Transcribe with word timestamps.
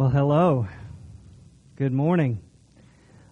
Well, 0.00 0.08
hello. 0.08 0.66
Good 1.76 1.92
morning. 1.92 2.40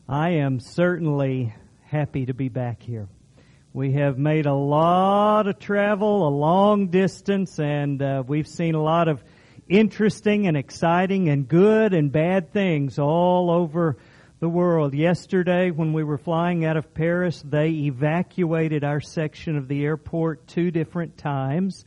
I 0.06 0.32
am 0.32 0.60
certainly 0.60 1.54
happy 1.86 2.26
to 2.26 2.34
be 2.34 2.50
back 2.50 2.82
here. 2.82 3.08
We 3.72 3.92
have 3.92 4.18
made 4.18 4.44
a 4.44 4.52
lot 4.52 5.46
of 5.46 5.58
travel, 5.58 6.28
a 6.28 6.34
long 6.36 6.88
distance, 6.88 7.58
and 7.58 8.02
uh, 8.02 8.22
we've 8.26 8.46
seen 8.46 8.74
a 8.74 8.82
lot 8.82 9.08
of 9.08 9.24
interesting 9.66 10.46
and 10.46 10.58
exciting 10.58 11.30
and 11.30 11.48
good 11.48 11.94
and 11.94 12.12
bad 12.12 12.52
things 12.52 12.98
all 12.98 13.50
over 13.50 13.96
the 14.38 14.48
world. 14.50 14.92
Yesterday, 14.92 15.70
when 15.70 15.94
we 15.94 16.04
were 16.04 16.18
flying 16.18 16.66
out 16.66 16.76
of 16.76 16.92
Paris, 16.92 17.42
they 17.48 17.68
evacuated 17.68 18.84
our 18.84 19.00
section 19.00 19.56
of 19.56 19.68
the 19.68 19.86
airport 19.86 20.46
two 20.46 20.70
different 20.70 21.16
times. 21.16 21.86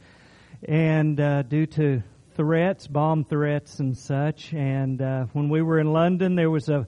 And 0.67 1.19
uh, 1.19 1.43
due 1.43 1.67
to 1.67 2.01
threats, 2.35 2.87
bomb 2.87 3.23
threats, 3.23 3.79
and 3.79 3.97
such. 3.97 4.53
And 4.53 5.01
uh, 5.01 5.25
when 5.33 5.49
we 5.49 5.61
were 5.61 5.79
in 5.79 5.91
London, 5.91 6.35
there 6.35 6.49
was 6.49 6.69
a 6.69 6.87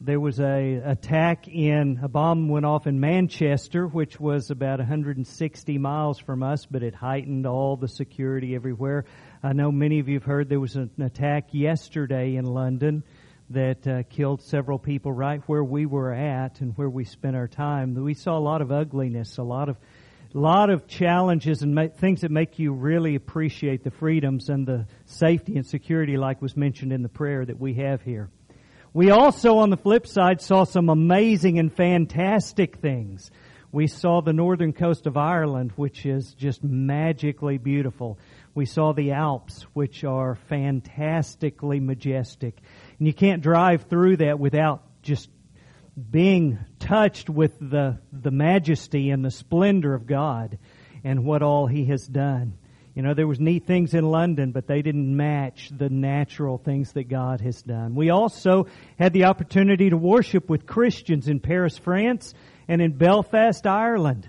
there 0.00 0.18
was 0.20 0.40
a 0.40 0.82
attack 0.84 1.46
in 1.48 2.00
a 2.02 2.08
bomb 2.08 2.48
went 2.48 2.66
off 2.66 2.86
in 2.86 2.98
Manchester, 2.98 3.86
which 3.86 4.18
was 4.18 4.50
about 4.50 4.80
160 4.80 5.78
miles 5.78 6.18
from 6.18 6.42
us, 6.42 6.66
but 6.66 6.82
it 6.82 6.94
heightened 6.94 7.46
all 7.46 7.76
the 7.76 7.88
security 7.88 8.54
everywhere. 8.54 9.04
I 9.42 9.52
know 9.52 9.70
many 9.70 10.00
of 10.00 10.08
you 10.08 10.14
have 10.14 10.24
heard 10.24 10.48
there 10.48 10.60
was 10.60 10.76
an 10.76 10.90
attack 11.00 11.48
yesterday 11.52 12.36
in 12.36 12.44
London 12.44 13.04
that 13.50 13.86
uh, 13.86 14.02
killed 14.10 14.42
several 14.42 14.78
people 14.78 15.12
right 15.12 15.42
where 15.46 15.64
we 15.64 15.86
were 15.86 16.12
at 16.12 16.60
and 16.60 16.76
where 16.76 16.90
we 16.90 17.04
spent 17.04 17.36
our 17.36 17.48
time. 17.48 17.94
We 17.94 18.14
saw 18.14 18.36
a 18.36 18.40
lot 18.40 18.62
of 18.62 18.72
ugliness, 18.72 19.38
a 19.38 19.42
lot 19.42 19.68
of 19.68 19.76
lot 20.38 20.70
of 20.70 20.86
challenges 20.86 21.62
and 21.62 21.74
ma- 21.74 21.88
things 21.88 22.22
that 22.22 22.30
make 22.30 22.58
you 22.58 22.72
really 22.72 23.14
appreciate 23.14 23.84
the 23.84 23.90
freedoms 23.90 24.48
and 24.48 24.66
the 24.66 24.86
safety 25.06 25.56
and 25.56 25.66
security, 25.66 26.16
like 26.16 26.42
was 26.42 26.56
mentioned 26.56 26.92
in 26.92 27.02
the 27.02 27.08
prayer 27.08 27.44
that 27.44 27.58
we 27.58 27.74
have 27.74 28.02
here. 28.02 28.30
We 28.92 29.10
also, 29.10 29.58
on 29.58 29.70
the 29.70 29.76
flip 29.76 30.06
side, 30.06 30.40
saw 30.40 30.64
some 30.64 30.88
amazing 30.88 31.58
and 31.58 31.72
fantastic 31.72 32.76
things. 32.76 33.30
We 33.72 33.88
saw 33.88 34.20
the 34.20 34.32
northern 34.32 34.72
coast 34.72 35.06
of 35.06 35.16
Ireland, 35.16 35.72
which 35.74 36.06
is 36.06 36.32
just 36.34 36.62
magically 36.62 37.58
beautiful. 37.58 38.20
We 38.54 38.66
saw 38.66 38.92
the 38.92 39.10
Alps, 39.10 39.62
which 39.72 40.04
are 40.04 40.36
fantastically 40.48 41.80
majestic. 41.80 42.60
And 42.98 43.08
you 43.08 43.12
can't 43.12 43.42
drive 43.42 43.86
through 43.90 44.18
that 44.18 44.38
without 44.38 44.84
just 45.02 45.28
being 46.10 46.58
touched 46.84 47.30
with 47.30 47.58
the, 47.58 47.98
the 48.12 48.30
majesty 48.30 49.10
and 49.10 49.24
the 49.24 49.30
splendor 49.30 49.94
of 49.94 50.06
God 50.06 50.58
and 51.02 51.24
what 51.24 51.42
all 51.42 51.66
He 51.66 51.86
has 51.86 52.06
done. 52.06 52.58
You 52.94 53.02
know, 53.02 53.14
there 53.14 53.26
was 53.26 53.40
neat 53.40 53.66
things 53.66 53.94
in 53.94 54.04
London, 54.04 54.52
but 54.52 54.68
they 54.68 54.82
didn't 54.82 55.16
match 55.16 55.70
the 55.76 55.88
natural 55.88 56.58
things 56.58 56.92
that 56.92 57.08
God 57.08 57.40
has 57.40 57.60
done. 57.62 57.94
We 57.96 58.10
also 58.10 58.66
had 58.98 59.12
the 59.12 59.24
opportunity 59.24 59.90
to 59.90 59.96
worship 59.96 60.48
with 60.48 60.66
Christians 60.66 61.26
in 61.26 61.40
Paris, 61.40 61.76
France, 61.76 62.34
and 62.68 62.80
in 62.80 62.92
Belfast, 62.92 63.66
Ireland. 63.66 64.28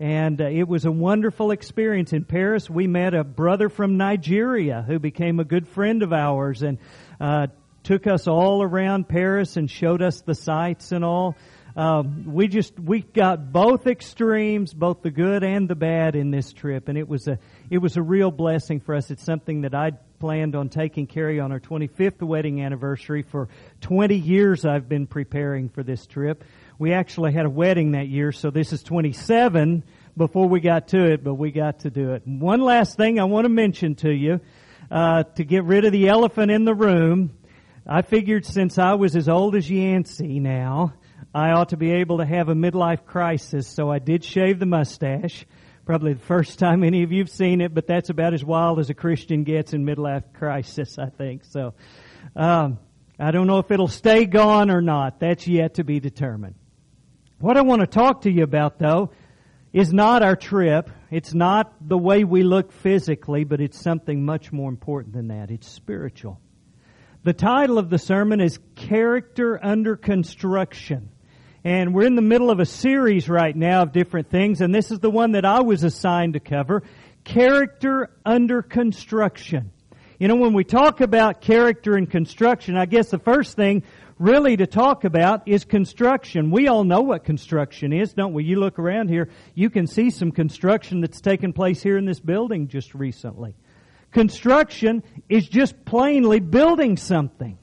And 0.00 0.40
uh, 0.40 0.46
it 0.46 0.68
was 0.68 0.84
a 0.84 0.92
wonderful 0.92 1.50
experience. 1.50 2.12
In 2.12 2.24
Paris, 2.24 2.70
we 2.70 2.86
met 2.86 3.12
a 3.12 3.24
brother 3.24 3.68
from 3.68 3.96
Nigeria 3.96 4.82
who 4.86 4.98
became 5.00 5.40
a 5.40 5.44
good 5.44 5.66
friend 5.68 6.02
of 6.02 6.12
ours 6.12 6.62
and 6.62 6.78
uh, 7.20 7.48
took 7.82 8.06
us 8.06 8.28
all 8.28 8.62
around 8.62 9.08
Paris 9.08 9.56
and 9.56 9.68
showed 9.68 10.00
us 10.00 10.22
the 10.22 10.34
sights 10.34 10.92
and 10.92 11.04
all. 11.04 11.36
Um, 11.78 12.24
we 12.24 12.48
just 12.48 12.76
we 12.76 13.02
got 13.02 13.52
both 13.52 13.86
extremes, 13.86 14.74
both 14.74 15.02
the 15.02 15.12
good 15.12 15.44
and 15.44 15.68
the 15.68 15.76
bad, 15.76 16.16
in 16.16 16.32
this 16.32 16.52
trip, 16.52 16.88
and 16.88 16.98
it 16.98 17.06
was 17.06 17.28
a 17.28 17.38
it 17.70 17.78
was 17.78 17.96
a 17.96 18.02
real 18.02 18.32
blessing 18.32 18.80
for 18.80 18.96
us. 18.96 19.12
It's 19.12 19.22
something 19.22 19.60
that 19.60 19.76
I'd 19.76 19.96
planned 20.18 20.56
on 20.56 20.70
taking 20.70 21.06
Carrie 21.06 21.38
on 21.38 21.52
our 21.52 21.60
25th 21.60 22.20
wedding 22.20 22.60
anniversary. 22.62 23.22
For 23.22 23.48
20 23.82 24.16
years, 24.16 24.64
I've 24.64 24.88
been 24.88 25.06
preparing 25.06 25.68
for 25.68 25.84
this 25.84 26.04
trip. 26.04 26.42
We 26.80 26.94
actually 26.94 27.32
had 27.32 27.46
a 27.46 27.50
wedding 27.50 27.92
that 27.92 28.08
year, 28.08 28.32
so 28.32 28.50
this 28.50 28.72
is 28.72 28.82
27 28.82 29.84
before 30.16 30.48
we 30.48 30.58
got 30.58 30.88
to 30.88 31.12
it, 31.12 31.22
but 31.22 31.34
we 31.34 31.52
got 31.52 31.78
to 31.80 31.90
do 31.90 32.14
it. 32.14 32.26
One 32.26 32.60
last 32.60 32.96
thing 32.96 33.20
I 33.20 33.24
want 33.24 33.44
to 33.44 33.50
mention 33.50 33.94
to 33.96 34.10
you 34.10 34.40
uh, 34.90 35.22
to 35.22 35.44
get 35.44 35.62
rid 35.62 35.84
of 35.84 35.92
the 35.92 36.08
elephant 36.08 36.50
in 36.50 36.64
the 36.64 36.74
room. 36.74 37.38
I 37.86 38.02
figured 38.02 38.46
since 38.46 38.78
I 38.78 38.94
was 38.94 39.14
as 39.14 39.28
old 39.28 39.54
as 39.54 39.70
Yancey 39.70 40.40
now, 40.40 40.94
I 41.34 41.50
ought 41.50 41.70
to 41.70 41.76
be 41.76 41.92
able 41.92 42.18
to 42.18 42.26
have 42.26 42.48
a 42.48 42.54
midlife 42.54 43.04
crisis, 43.04 43.68
so 43.68 43.90
I 43.90 43.98
did 43.98 44.24
shave 44.24 44.58
the 44.58 44.66
mustache. 44.66 45.44
Probably 45.84 46.14
the 46.14 46.24
first 46.24 46.58
time 46.58 46.84
any 46.84 47.02
of 47.02 47.12
you've 47.12 47.30
seen 47.30 47.60
it, 47.60 47.74
but 47.74 47.86
that's 47.86 48.10
about 48.10 48.34
as 48.34 48.44
wild 48.44 48.78
as 48.78 48.90
a 48.90 48.94
Christian 48.94 49.44
gets 49.44 49.72
in 49.72 49.84
midlife 49.84 50.32
crisis, 50.34 50.98
I 50.98 51.10
think. 51.10 51.44
So, 51.44 51.74
um, 52.36 52.78
I 53.18 53.30
don't 53.30 53.46
know 53.46 53.58
if 53.58 53.70
it'll 53.70 53.88
stay 53.88 54.26
gone 54.26 54.70
or 54.70 54.80
not. 54.80 55.18
That's 55.18 55.46
yet 55.46 55.74
to 55.74 55.84
be 55.84 55.98
determined. 55.98 56.54
What 57.40 57.56
I 57.56 57.62
want 57.62 57.80
to 57.80 57.86
talk 57.86 58.22
to 58.22 58.30
you 58.30 58.42
about, 58.42 58.78
though, 58.78 59.10
is 59.72 59.92
not 59.92 60.22
our 60.22 60.36
trip. 60.36 60.90
It's 61.10 61.34
not 61.34 61.72
the 61.80 61.98
way 61.98 62.24
we 62.24 62.42
look 62.42 62.72
physically, 62.72 63.44
but 63.44 63.60
it's 63.60 63.80
something 63.80 64.24
much 64.24 64.52
more 64.52 64.68
important 64.68 65.14
than 65.14 65.28
that. 65.28 65.50
It's 65.50 65.68
spiritual. 65.68 66.40
The 67.24 67.32
title 67.32 67.78
of 67.78 67.90
the 67.90 67.98
sermon 67.98 68.40
is 68.40 68.58
Character 68.76 69.58
Under 69.64 69.96
Construction. 69.96 71.10
And 71.64 71.92
we're 71.92 72.06
in 72.06 72.14
the 72.14 72.22
middle 72.22 72.50
of 72.50 72.60
a 72.60 72.66
series 72.66 73.28
right 73.28 73.54
now 73.54 73.82
of 73.82 73.92
different 73.92 74.30
things, 74.30 74.60
and 74.60 74.72
this 74.72 74.90
is 74.90 75.00
the 75.00 75.10
one 75.10 75.32
that 75.32 75.44
I 75.44 75.60
was 75.60 75.82
assigned 75.82 76.34
to 76.34 76.40
cover. 76.40 76.84
Character 77.24 78.10
Under 78.24 78.62
Construction. 78.62 79.72
You 80.20 80.28
know, 80.28 80.36
when 80.36 80.54
we 80.54 80.64
talk 80.64 81.00
about 81.00 81.40
character 81.40 81.96
and 81.96 82.08
construction, 82.08 82.76
I 82.76 82.86
guess 82.86 83.10
the 83.10 83.18
first 83.18 83.56
thing 83.56 83.82
really 84.18 84.56
to 84.56 84.66
talk 84.66 85.04
about 85.04 85.46
is 85.46 85.64
construction. 85.64 86.50
We 86.50 86.68
all 86.68 86.84
know 86.84 87.02
what 87.02 87.24
construction 87.24 87.92
is, 87.92 88.12
don't 88.12 88.32
we? 88.32 88.44
You 88.44 88.60
look 88.60 88.78
around 88.78 89.08
here, 89.08 89.28
you 89.54 89.68
can 89.68 89.86
see 89.86 90.10
some 90.10 90.32
construction 90.32 91.00
that's 91.00 91.20
taken 91.20 91.52
place 91.52 91.82
here 91.82 91.98
in 91.98 92.04
this 92.04 92.20
building 92.20 92.68
just 92.68 92.94
recently. 92.94 93.54
Construction 94.12 95.02
is 95.28 95.48
just 95.48 95.84
plainly 95.84 96.40
building 96.40 96.96
something. 96.96 97.57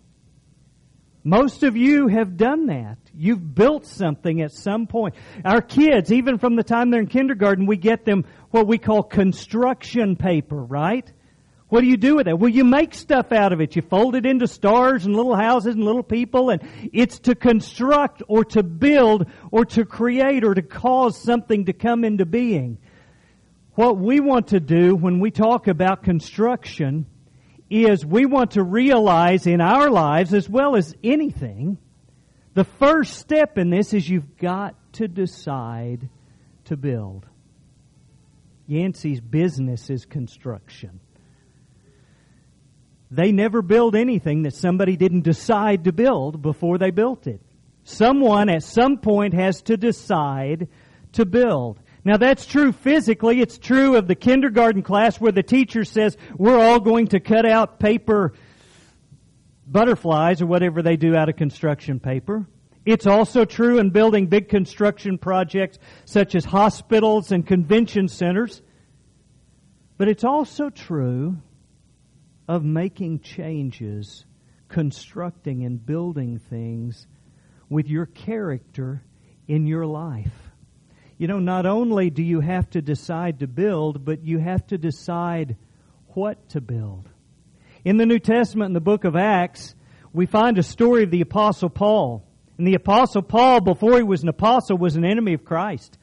Most 1.27 1.63
of 1.63 1.75
you 1.75 2.07
have 2.07 2.37
done 2.37 2.67
that. 2.67 2.99
You've 3.17 3.55
built 3.55 3.87
something 3.87 4.41
at 4.41 4.51
some 4.51 4.85
point. 4.85 5.15
Our 5.43 5.59
kids, 5.59 6.13
even 6.13 6.37
from 6.37 6.55
the 6.55 6.63
time 6.63 6.91
they're 6.91 6.99
in 6.99 7.07
kindergarten, 7.07 7.65
we 7.65 7.77
get 7.77 8.05
them 8.05 8.25
what 8.51 8.67
we 8.67 8.77
call 8.77 9.01
construction 9.01 10.17
paper, 10.17 10.63
right? 10.63 11.11
What 11.67 11.81
do 11.81 11.87
you 11.87 11.97
do 11.97 12.17
with 12.17 12.27
it? 12.27 12.37
Well, 12.37 12.51
you 12.51 12.63
make 12.63 12.93
stuff 12.93 13.31
out 13.31 13.53
of 13.53 13.59
it. 13.59 13.75
You 13.75 13.81
fold 13.81 14.13
it 14.15 14.27
into 14.27 14.45
stars 14.45 15.07
and 15.07 15.15
little 15.15 15.35
houses 15.35 15.73
and 15.73 15.83
little 15.83 16.03
people, 16.03 16.51
and 16.51 16.61
it's 16.93 17.17
to 17.21 17.33
construct 17.33 18.21
or 18.27 18.45
to 18.45 18.61
build 18.61 19.25
or 19.49 19.65
to 19.65 19.83
create 19.83 20.43
or 20.43 20.53
to 20.53 20.61
cause 20.61 21.19
something 21.19 21.65
to 21.65 21.73
come 21.73 22.03
into 22.03 22.27
being. 22.27 22.77
What 23.73 23.97
we 23.97 24.19
want 24.19 24.49
to 24.49 24.59
do 24.59 24.95
when 24.95 25.19
we 25.19 25.31
talk 25.31 25.67
about 25.67 26.03
construction 26.03 27.07
is 27.69 28.05
we 28.05 28.25
want 28.25 28.51
to 28.51 28.63
realize 28.63 29.47
in 29.47 29.61
our 29.61 29.89
lives 29.89 30.33
as 30.33 30.49
well 30.49 30.75
as 30.75 30.95
anything, 31.03 31.77
the 32.53 32.63
first 32.63 33.17
step 33.17 33.57
in 33.57 33.69
this 33.69 33.93
is 33.93 34.07
you've 34.07 34.37
got 34.37 34.75
to 34.93 35.07
decide 35.07 36.09
to 36.65 36.77
build. 36.77 37.25
Yancey's 38.67 39.21
business 39.21 39.89
is 39.89 40.05
construction. 40.05 40.99
They 43.11 43.31
never 43.31 43.61
build 43.61 43.95
anything 43.95 44.43
that 44.43 44.55
somebody 44.55 44.97
didn't 44.97 45.21
decide 45.21 45.83
to 45.83 45.91
build 45.91 46.41
before 46.41 46.77
they 46.77 46.91
built 46.91 47.27
it. 47.27 47.41
Someone 47.83 48.49
at 48.49 48.63
some 48.63 48.97
point 48.97 49.33
has 49.33 49.61
to 49.63 49.77
decide 49.77 50.67
to 51.13 51.25
build. 51.25 51.79
Now 52.05 52.17
that's 52.17 52.45
true 52.45 52.71
physically. 52.71 53.41
It's 53.41 53.57
true 53.57 53.95
of 53.95 54.07
the 54.07 54.13
kindergarten 54.13 54.83
class 54.83 55.19
where 55.19 55.31
the 55.31 55.43
teacher 55.43 55.83
says, 55.83 56.15
we're 56.37 56.59
all 56.59 56.79
going 56.79 57.07
to 57.07 57.19
cut 57.19 57.47
out 57.47 57.79
paper 57.79 58.33
butterflies 59.67 60.39
or 60.41 60.45
whatever 60.45 60.83
they 60.83 60.97
do 60.97 61.15
out 61.15 61.29
of 61.29 61.35
construction 61.35 61.99
paper. 61.99 62.45
It's 62.85 63.07
also 63.07 63.45
true 63.45 63.79
in 63.79 63.89
building 63.89 64.27
big 64.27 64.47
construction 64.47 65.17
projects 65.17 65.79
such 66.05 66.35
as 66.35 66.45
hospitals 66.45 67.31
and 67.31 67.45
convention 67.45 68.07
centers. 68.07 68.61
But 69.97 70.07
it's 70.07 70.23
also 70.23 70.69
true 70.69 71.37
of 72.47 72.63
making 72.63 73.21
changes, 73.21 74.25
constructing 74.67 75.65
and 75.65 75.83
building 75.83 76.37
things 76.37 77.07
with 77.67 77.87
your 77.87 78.05
character 78.05 79.01
in 79.47 79.65
your 79.65 79.87
life. 79.87 80.44
You 81.17 81.27
know, 81.27 81.39
not 81.39 81.65
only 81.65 82.09
do 82.09 82.23
you 82.23 82.41
have 82.41 82.69
to 82.71 82.81
decide 82.81 83.39
to 83.39 83.47
build, 83.47 84.03
but 84.03 84.23
you 84.23 84.37
have 84.39 84.67
to 84.67 84.77
decide 84.77 85.55
what 86.09 86.49
to 86.49 86.61
build. 86.61 87.07
In 87.85 87.97
the 87.97 88.05
New 88.05 88.19
Testament, 88.19 88.69
in 88.69 88.73
the 88.73 88.81
book 88.81 89.05
of 89.05 89.15
Acts, 89.15 89.75
we 90.11 90.25
find 90.25 90.57
a 90.57 90.63
story 90.63 91.03
of 91.03 91.11
the 91.11 91.21
Apostle 91.21 91.69
Paul. 91.69 92.25
And 92.57 92.67
the 92.67 92.75
Apostle 92.75 93.21
Paul, 93.21 93.61
before 93.61 93.97
he 93.97 94.03
was 94.03 94.23
an 94.23 94.29
apostle, 94.29 94.77
was 94.77 94.95
an 94.95 95.05
enemy 95.05 95.33
of 95.33 95.45
Christ. 95.45 95.97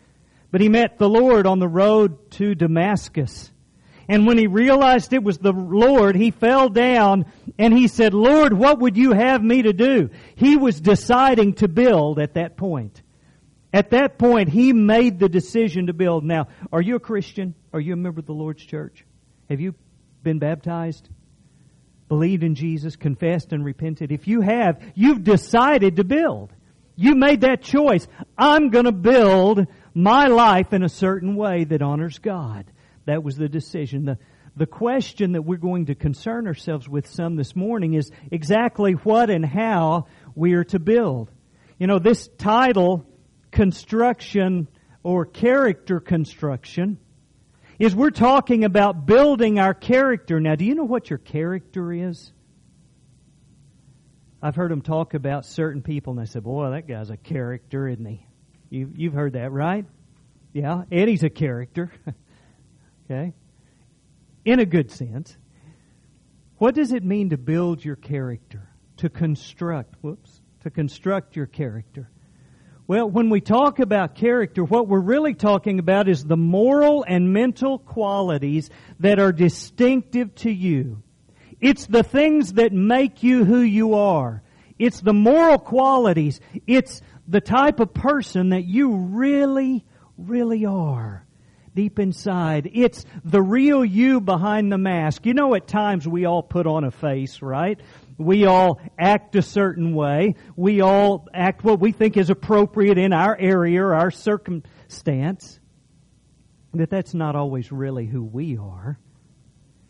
But 0.51 0.61
he 0.61 0.69
met 0.69 0.99
the 0.99 1.09
Lord 1.09 1.47
on 1.47 1.59
the 1.59 1.69
road 1.69 2.31
to 2.33 2.55
Damascus. 2.55 3.51
And 4.09 4.27
when 4.27 4.39
he 4.39 4.47
realized 4.47 5.13
it 5.13 5.23
was 5.23 5.39
the 5.39 5.53
Lord, 5.53 6.17
he 6.17 6.31
fell 6.31 6.69
down 6.69 7.27
and 7.59 7.73
he 7.73 7.89
said, 7.89 8.15
Lord, 8.15 8.53
what 8.53 8.79
would 8.81 8.97
you 8.97 9.13
have 9.13 9.43
me 9.43 9.63
to 9.63 9.73
do? 9.73 10.11
He 10.35 10.57
was 10.57 10.81
deciding 10.81 11.55
to 11.55 11.69
build 11.69 12.19
at 12.19 12.35
that 12.35 12.57
point. 12.57 13.02
At 13.73 13.91
that 13.91 14.19
point, 14.19 14.51
he 14.51 14.73
made 14.73 15.19
the 15.19 15.29
decision 15.29 15.87
to 15.87 15.93
build. 15.93 16.25
Now, 16.25 16.49
are 16.73 16.83
you 16.83 16.97
a 16.97 17.01
Christian? 17.01 17.55
Are 17.73 17.81
you 17.81 17.95
a 17.95 17.97
member 17.97 18.21
of 18.21 18.27
the 18.27 18.35
Lord's 18.35 18.63
church? 18.63 19.05
Have 19.49 19.61
you 19.61 19.75
been 20.23 20.39
baptized? 20.39 21.09
Believed 22.09 22.43
in 22.43 22.55
Jesus, 22.55 22.97
confessed 22.97 23.53
and 23.53 23.65
repented? 23.65 24.13
If 24.13 24.29
you 24.29 24.43
have, 24.43 24.83
you've 24.95 25.25
decided 25.25 25.97
to 25.97 26.05
build. 26.05 26.53
You 26.97 27.15
made 27.15 27.41
that 27.41 27.63
choice. 27.63 28.07
I'm 28.37 28.69
going 28.69 28.85
to 28.85 28.93
build 28.93 29.67
my 29.95 30.27
life 30.27 30.75
in 30.75 30.83
a 30.83 30.89
certain 30.89 31.35
way 31.35 31.65
that 31.65 31.81
honors 31.81 32.19
God. 32.19 32.67
That 33.07 33.23
was 33.23 33.37
the 33.37 33.49
decision. 33.49 34.05
The, 34.05 34.19
the 34.55 34.67
question 34.67 35.33
that 35.33 35.43
we're 35.43 35.57
going 35.57 35.87
to 35.87 35.95
concern 35.95 36.47
ourselves 36.47 36.87
with 36.87 37.09
some 37.09 37.37
this 37.37 37.57
morning 37.57 37.95
is 37.95 38.11
exactly 38.31 38.93
what 38.93 39.31
and 39.31 39.45
how 39.45 40.07
we 40.35 40.53
are 40.53 40.65
to 40.65 40.79
build. 40.79 41.31
You 41.79 41.87
know, 41.87 41.99
this 41.99 42.29
title, 42.37 43.07
construction 43.53 44.69
or 45.05 45.25
character 45.25 46.01
construction, 46.01 46.99
is 47.79 47.95
we're 47.95 48.11
talking 48.11 48.65
about 48.65 49.07
building 49.07 49.59
our 49.59 49.75
character. 49.75 50.41
Now, 50.41 50.55
do 50.55 50.65
you 50.65 50.75
know 50.75 50.85
what 50.85 51.11
your 51.11 51.19
character 51.19 51.93
is? 51.93 52.33
I've 54.43 54.57
heard 54.57 54.73
them 54.73 54.83
talk 54.83 55.15
about 55.15 55.45
certain 55.47 55.83
people, 55.83 56.13
and 56.13 56.21
they 56.21 56.31
said, 56.31 56.43
Boy, 56.43 56.71
that 56.71 56.89
guy's 56.89 57.11
a 57.11 57.17
character, 57.17 57.89
isn't 57.89 58.05
he? 58.05 58.27
You, 58.71 58.91
you've 58.97 59.15
heard 59.15 59.35
that, 59.35 59.53
right? 59.53 59.85
Yeah, 60.53 60.83
Eddie's 60.91 61.23
a 61.23 61.31
character. 61.31 61.93
okay? 63.11 63.33
In 64.45 64.59
a 64.59 64.67
good 64.67 64.91
sense. 64.91 65.37
What 66.59 66.75
does 66.75 66.93
it 66.93 67.05
mean 67.05 67.31
to 67.31 67.39
build 67.39 67.85
your 67.85 67.97
character? 67.97 68.69
To 68.99 69.09
construct, 69.09 69.95
whoops, 70.03 70.41
to 70.63 70.71
construct 70.71 71.37
your 71.37 71.47
character. 71.47 72.11
Well, 72.89 73.09
when 73.09 73.31
we 73.31 73.41
talk 73.41 73.79
about 73.79 74.17
character, 74.17 74.65
what 74.65 74.89
we're 74.89 75.01
really 75.01 75.35
talking 75.35 75.79
about 75.79 76.09
is 76.09 76.25
the 76.25 76.37
moral 76.37 77.05
and 77.07 77.33
mental 77.33 77.79
qualities 77.79 78.71
that 78.99 79.21
are 79.21 79.33
distinctive 79.33 80.35
to 80.37 80.51
you. 80.51 81.03
It's 81.61 81.87
the 81.87 82.03
things 82.03 82.55
that 82.55 82.73
make 82.73 83.23
you 83.23 83.45
who 83.45 83.61
you 83.61 83.95
are. 83.95 84.43
It's 84.81 85.01
the 85.01 85.15
moral 85.15 85.59
qualities. 85.59 86.41
It's 86.67 87.01
the 87.29 87.41
type 87.41 87.79
of 87.79 87.95
person 87.95 88.49
that 88.49 88.65
you 88.65 88.97
really, 88.97 89.85
really 90.19 90.65
are 90.67 91.25
deep 91.75 91.99
inside. 91.99 92.71
It's 92.73 93.05
the 93.25 93.43
real 93.43 93.85
you 93.85 94.21
behind 94.21 94.71
the 94.71 94.79
mask. 94.79 95.25
You 95.27 95.35
know, 95.35 95.55
at 95.55 95.67
times 95.67 96.07
we 96.07 96.25
all 96.25 96.43
put 96.43 96.67
on 96.67 96.85
a 96.85 96.91
face, 96.91 97.41
right? 97.43 97.81
We 98.25 98.47
all 98.47 98.81
act 98.99 99.37
a 99.37 99.43
certain 99.43 99.95
way. 99.95 100.37
We 100.57 100.81
all 100.81 101.27
act 101.33 101.65
what 101.65 101.81
we 101.81 101.93
think 101.93 102.17
is 102.17 102.31
appropriate 102.31 102.99
in 102.99 103.13
our 103.13 103.37
area 103.39 103.83
or 103.83 103.95
our 103.95 104.11
circumstance. 104.11 105.59
But 106.75 106.91
that's 106.91 107.15
not 107.15 107.37
always 107.37 107.71
really 107.71 108.07
who 108.07 108.23
we 108.23 108.57
are. 108.57 108.99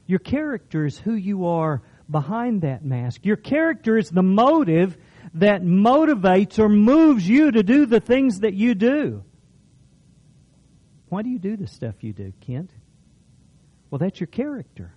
Your 0.06 0.18
character 0.18 0.84
is 0.84 0.98
who 0.98 1.14
you 1.14 1.46
are 1.46 1.82
behind 2.10 2.62
that 2.62 2.84
mask. 2.84 3.24
Your 3.24 3.36
character 3.36 3.96
is 3.96 4.10
the 4.10 4.22
motive 4.22 4.96
that 5.34 5.62
motivates 5.62 6.58
or 6.58 6.68
moves 6.68 7.26
you 7.26 7.52
to 7.52 7.62
do 7.62 7.86
the 7.86 8.00
things 8.00 8.40
that 8.40 8.54
you 8.54 8.74
do. 8.74 9.24
Why 11.08 11.22
do 11.22 11.30
you 11.30 11.38
do 11.38 11.56
the 11.56 11.66
stuff 11.66 12.02
you 12.02 12.12
do, 12.12 12.32
Kent? 12.40 12.70
Well, 13.90 13.98
that's 13.98 14.18
your 14.18 14.26
character. 14.26 14.94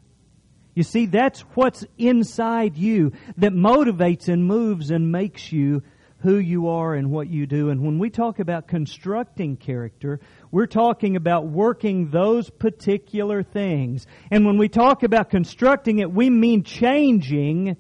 You 0.76 0.84
see, 0.84 1.06
that's 1.06 1.40
what's 1.56 1.86
inside 1.98 2.76
you 2.78 3.14
that 3.38 3.54
motivates 3.54 4.28
and 4.28 4.46
moves 4.46 4.92
and 4.92 5.12
makes 5.12 5.52
you 5.52 5.82
who 6.20 6.38
you 6.38 6.68
are 6.68 6.94
and 6.94 7.12
what 7.12 7.30
you 7.30 7.46
do. 7.46 7.70
And 7.70 7.82
when 7.82 7.98
we 7.98 8.10
talk 8.10 8.40
about 8.40 8.68
constructing 8.68 9.56
character, 9.56 10.20
we're 10.52 10.66
talking 10.66 11.16
about 11.16 11.48
working 11.48 12.10
those 12.10 12.50
particular 12.50 13.42
things. 13.42 14.06
And 14.30 14.46
when 14.46 14.58
we 14.58 14.68
talk 14.68 15.04
about 15.04 15.30
constructing 15.30 16.00
it, 16.00 16.12
we 16.12 16.30
mean 16.30 16.64
changing 16.64 17.78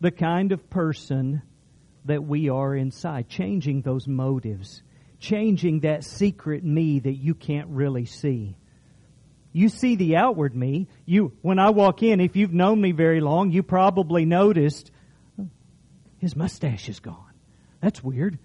the 0.00 0.10
kind 0.12 0.52
of 0.52 0.70
person 0.70 1.42
that 2.04 2.22
we 2.22 2.48
are 2.48 2.76
inside, 2.76 3.28
changing 3.28 3.82
those 3.82 4.06
motives, 4.06 4.82
changing 5.18 5.80
that 5.80 6.04
secret 6.04 6.62
me 6.62 7.00
that 7.00 7.14
you 7.14 7.34
can't 7.34 7.68
really 7.68 8.06
see. 8.06 8.56
You 9.52 9.68
see 9.68 9.96
the 9.96 10.16
outward 10.16 10.54
me. 10.54 10.88
You, 11.06 11.32
when 11.42 11.58
I 11.58 11.70
walk 11.70 12.02
in, 12.02 12.20
if 12.20 12.36
you've 12.36 12.52
known 12.52 12.80
me 12.80 12.92
very 12.92 13.20
long, 13.20 13.50
you 13.50 13.62
probably 13.62 14.24
noticed 14.24 14.90
oh, 15.40 15.48
his 16.18 16.36
mustache 16.36 16.88
is 16.88 17.00
gone. 17.00 17.34
That's 17.80 18.02
weird. 18.02 18.38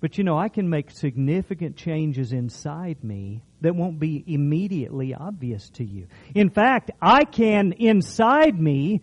But 0.00 0.18
you 0.18 0.24
know, 0.24 0.36
I 0.36 0.48
can 0.48 0.68
make 0.68 0.90
significant 0.90 1.76
changes 1.76 2.32
inside 2.32 3.04
me 3.04 3.42
that 3.60 3.76
won't 3.76 4.00
be 4.00 4.24
immediately 4.26 5.14
obvious 5.14 5.70
to 5.74 5.84
you. 5.84 6.08
In 6.34 6.50
fact, 6.50 6.90
I 7.00 7.24
can 7.24 7.72
inside 7.72 8.60
me 8.60 9.02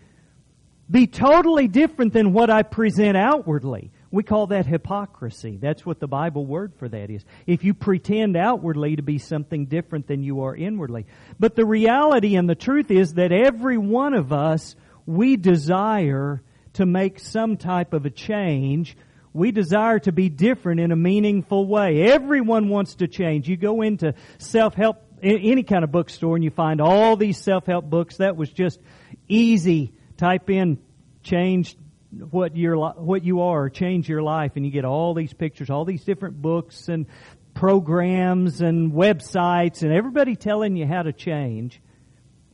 be 0.92 1.08
totally 1.08 1.70
different 1.70 2.12
than 2.12 2.34
what 2.34 2.50
I 2.50 2.64
present 2.64 3.16
outwardly. 3.16 3.92
We 4.12 4.24
call 4.24 4.48
that 4.48 4.66
hypocrisy. 4.66 5.58
That's 5.58 5.86
what 5.86 6.00
the 6.00 6.08
Bible 6.08 6.46
word 6.46 6.74
for 6.78 6.90
that 6.90 7.12
is. 7.12 7.24
If 7.46 7.64
you 7.64 7.76
pretend 7.76 8.36
outwardly 8.36 8.96
to 8.96 9.04
be 9.04 9.20
something 9.20 9.68
different 9.68 10.08
than 10.08 10.24
you 10.24 10.42
are 10.42 10.56
inwardly. 10.56 11.06
But 11.40 11.56
the 11.56 11.66
reality 11.66 12.36
and 12.36 12.50
the 12.50 12.56
truth 12.56 12.90
is 12.90 13.14
that 13.14 13.32
every 13.32 13.78
one 13.78 14.16
of 14.16 14.34
us, 14.34 14.76
we 15.06 15.36
desire 15.36 16.42
to 16.74 16.86
make 16.86 17.20
some 17.20 17.58
type 17.58 17.94
of 17.94 18.06
a 18.06 18.10
change. 18.10 18.98
We 19.32 19.52
desire 19.52 20.00
to 20.00 20.12
be 20.12 20.30
different 20.30 20.80
in 20.80 20.92
a 20.92 20.96
meaningful 20.96 21.68
way. 21.68 22.04
Everyone 22.12 22.70
wants 22.70 22.96
to 22.96 23.08
change. 23.08 23.48
You 23.48 23.58
go 23.58 23.82
into 23.82 24.16
self-help, 24.40 25.04
any 25.22 25.64
kind 25.64 25.84
of 25.84 25.92
bookstore 25.92 26.36
and 26.36 26.44
you 26.44 26.50
find 26.50 26.82
all 26.82 27.16
these 27.16 27.38
self-help 27.38 27.86
books. 27.86 28.18
That 28.18 28.36
was 28.36 28.50
just 28.50 28.80
easy. 29.28 29.94
Type 30.18 30.50
in 30.50 30.80
change 31.22 31.76
what 32.12 32.56
you're 32.56 32.78
what 32.78 33.24
you 33.24 33.42
are, 33.42 33.70
change 33.70 34.10
your 34.10 34.22
life, 34.22 34.54
and 34.56 34.66
you 34.66 34.72
get 34.72 34.86
all 34.86 35.14
these 35.14 35.34
pictures, 35.34 35.70
all 35.70 35.86
these 35.86 36.04
different 36.04 36.42
books 36.42 36.90
and 36.90 37.06
programs 37.54 38.62
and 38.62 38.92
websites, 38.92 39.84
and 39.84 39.92
everybody 39.92 40.36
telling 40.36 40.76
you 40.76 40.88
how 40.88 41.04
to 41.04 41.14
change. 41.14 41.82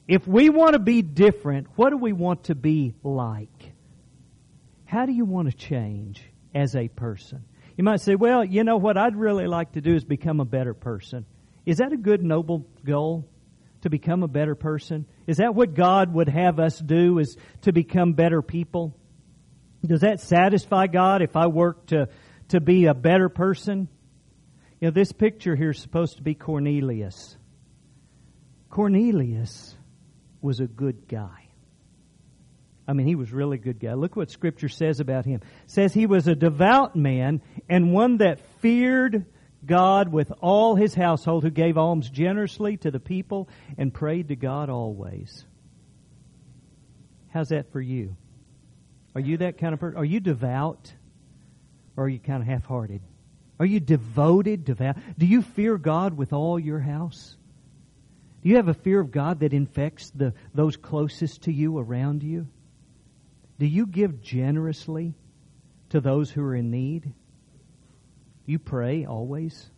If 0.07 0.27
we 0.27 0.49
want 0.49 0.73
to 0.73 0.79
be 0.79 1.01
different, 1.01 1.67
what 1.75 1.89
do 1.89 1.97
we 1.97 2.13
want 2.13 2.45
to 2.45 2.55
be 2.55 2.93
like? 3.03 3.73
How 4.85 5.05
do 5.05 5.11
you 5.11 5.25
want 5.25 5.49
to 5.49 5.55
change 5.55 6.21
as 6.53 6.75
a 6.75 6.87
person? 6.87 7.43
You 7.75 7.83
might 7.83 8.01
say, 8.01 8.15
well, 8.15 8.43
you 8.43 8.63
know 8.63 8.77
what 8.77 8.97
I'd 8.97 9.15
really 9.15 9.47
like 9.47 9.73
to 9.73 9.81
do 9.81 9.95
is 9.95 10.03
become 10.03 10.39
a 10.39 10.45
better 10.45 10.73
person. 10.73 11.25
Is 11.65 11.77
that 11.77 11.91
a 11.91 11.97
good, 11.97 12.23
noble 12.23 12.67
goal? 12.85 13.27
To 13.81 13.89
become 13.89 14.23
a 14.23 14.27
better 14.27 14.55
person? 14.55 15.05
Is 15.27 15.37
that 15.37 15.53
what 15.53 15.75
God 15.75 16.11
would 16.13 16.29
have 16.29 16.59
us 16.59 16.79
do, 16.79 17.19
is 17.19 17.37
to 17.61 17.71
become 17.71 18.13
better 18.13 18.41
people? 18.41 18.97
Does 19.87 20.01
that 20.01 20.19
satisfy 20.19 20.87
God 20.87 21.21
if 21.21 21.35
I 21.35 21.47
work 21.47 21.87
to, 21.87 22.09
to 22.49 22.59
be 22.59 22.85
a 22.85 22.93
better 22.93 23.29
person? 23.29 23.87
You 24.79 24.87
know, 24.87 24.91
this 24.91 25.11
picture 25.11 25.55
here 25.55 25.71
is 25.71 25.79
supposed 25.79 26.17
to 26.17 26.23
be 26.23 26.35
Cornelius. 26.35 27.37
Cornelius 28.69 29.75
was 30.41 30.59
a 30.59 30.67
good 30.67 31.07
guy. 31.07 31.47
I 32.87 32.93
mean, 32.93 33.07
he 33.07 33.15
was 33.15 33.31
really 33.31 33.57
a 33.57 33.61
good 33.61 33.79
guy. 33.79 33.93
Look 33.93 34.15
what 34.15 34.29
Scripture 34.29 34.69
says 34.69 34.99
about 34.99 35.25
him. 35.25 35.41
It 35.63 35.71
says 35.71 35.93
he 35.93 36.05
was 36.05 36.27
a 36.27 36.35
devout 36.35 36.95
man 36.95 37.41
and 37.67 37.91
one 37.91 38.17
that 38.17 38.39
feared 38.59 39.25
God 39.65 40.11
with 40.11 40.31
all 40.41 40.75
his 40.75 40.93
household, 40.93 41.43
who 41.43 41.49
gave 41.49 41.77
alms 41.77 42.09
generously 42.09 42.77
to 42.77 42.91
the 42.91 42.99
people 42.99 43.49
and 43.77 43.93
prayed 43.93 44.27
to 44.27 44.35
God 44.35 44.69
always. 44.69 45.45
How's 47.33 47.49
that 47.49 47.71
for 47.71 47.81
you? 47.81 48.15
Are 49.15 49.21
you 49.21 49.37
that 49.37 49.57
kind 49.57 49.73
of 49.73 49.79
person? 49.79 49.97
Are 49.97 50.05
you 50.05 50.19
devout? 50.19 50.93
Or 51.97 52.05
are 52.05 52.09
you 52.09 52.19
kind 52.19 52.43
of 52.43 52.47
half 52.47 52.65
hearted? 52.65 53.01
Are 53.57 53.65
you 53.65 53.79
devoted, 53.79 54.65
devout? 54.65 54.97
Do 55.17 55.25
you 55.25 55.41
fear 55.41 55.77
God 55.77 56.17
with 56.17 56.33
all 56.33 56.59
your 56.59 56.79
house? 56.79 57.37
Do 58.43 58.49
you 58.49 58.57
have 58.57 58.67
a 58.67 58.73
fear 58.73 58.99
of 58.99 59.11
God 59.11 59.39
that 59.39 59.53
infects 59.53 60.11
the, 60.11 60.33
those 60.53 60.75
closest 60.75 61.43
to 61.43 61.53
you 61.53 61.79
around 61.79 62.21
you? 62.21 62.47
Do 63.57 63.65
you 63.65 63.87
give 63.87 64.21
generously 64.21 65.13
to 65.89 66.01
those 66.01 66.29
who 66.29 66.43
are 66.43 66.55
in 66.55 66.69
need? 66.69 67.13
You 68.45 68.59
pray 68.59 69.05
always? 69.05 69.69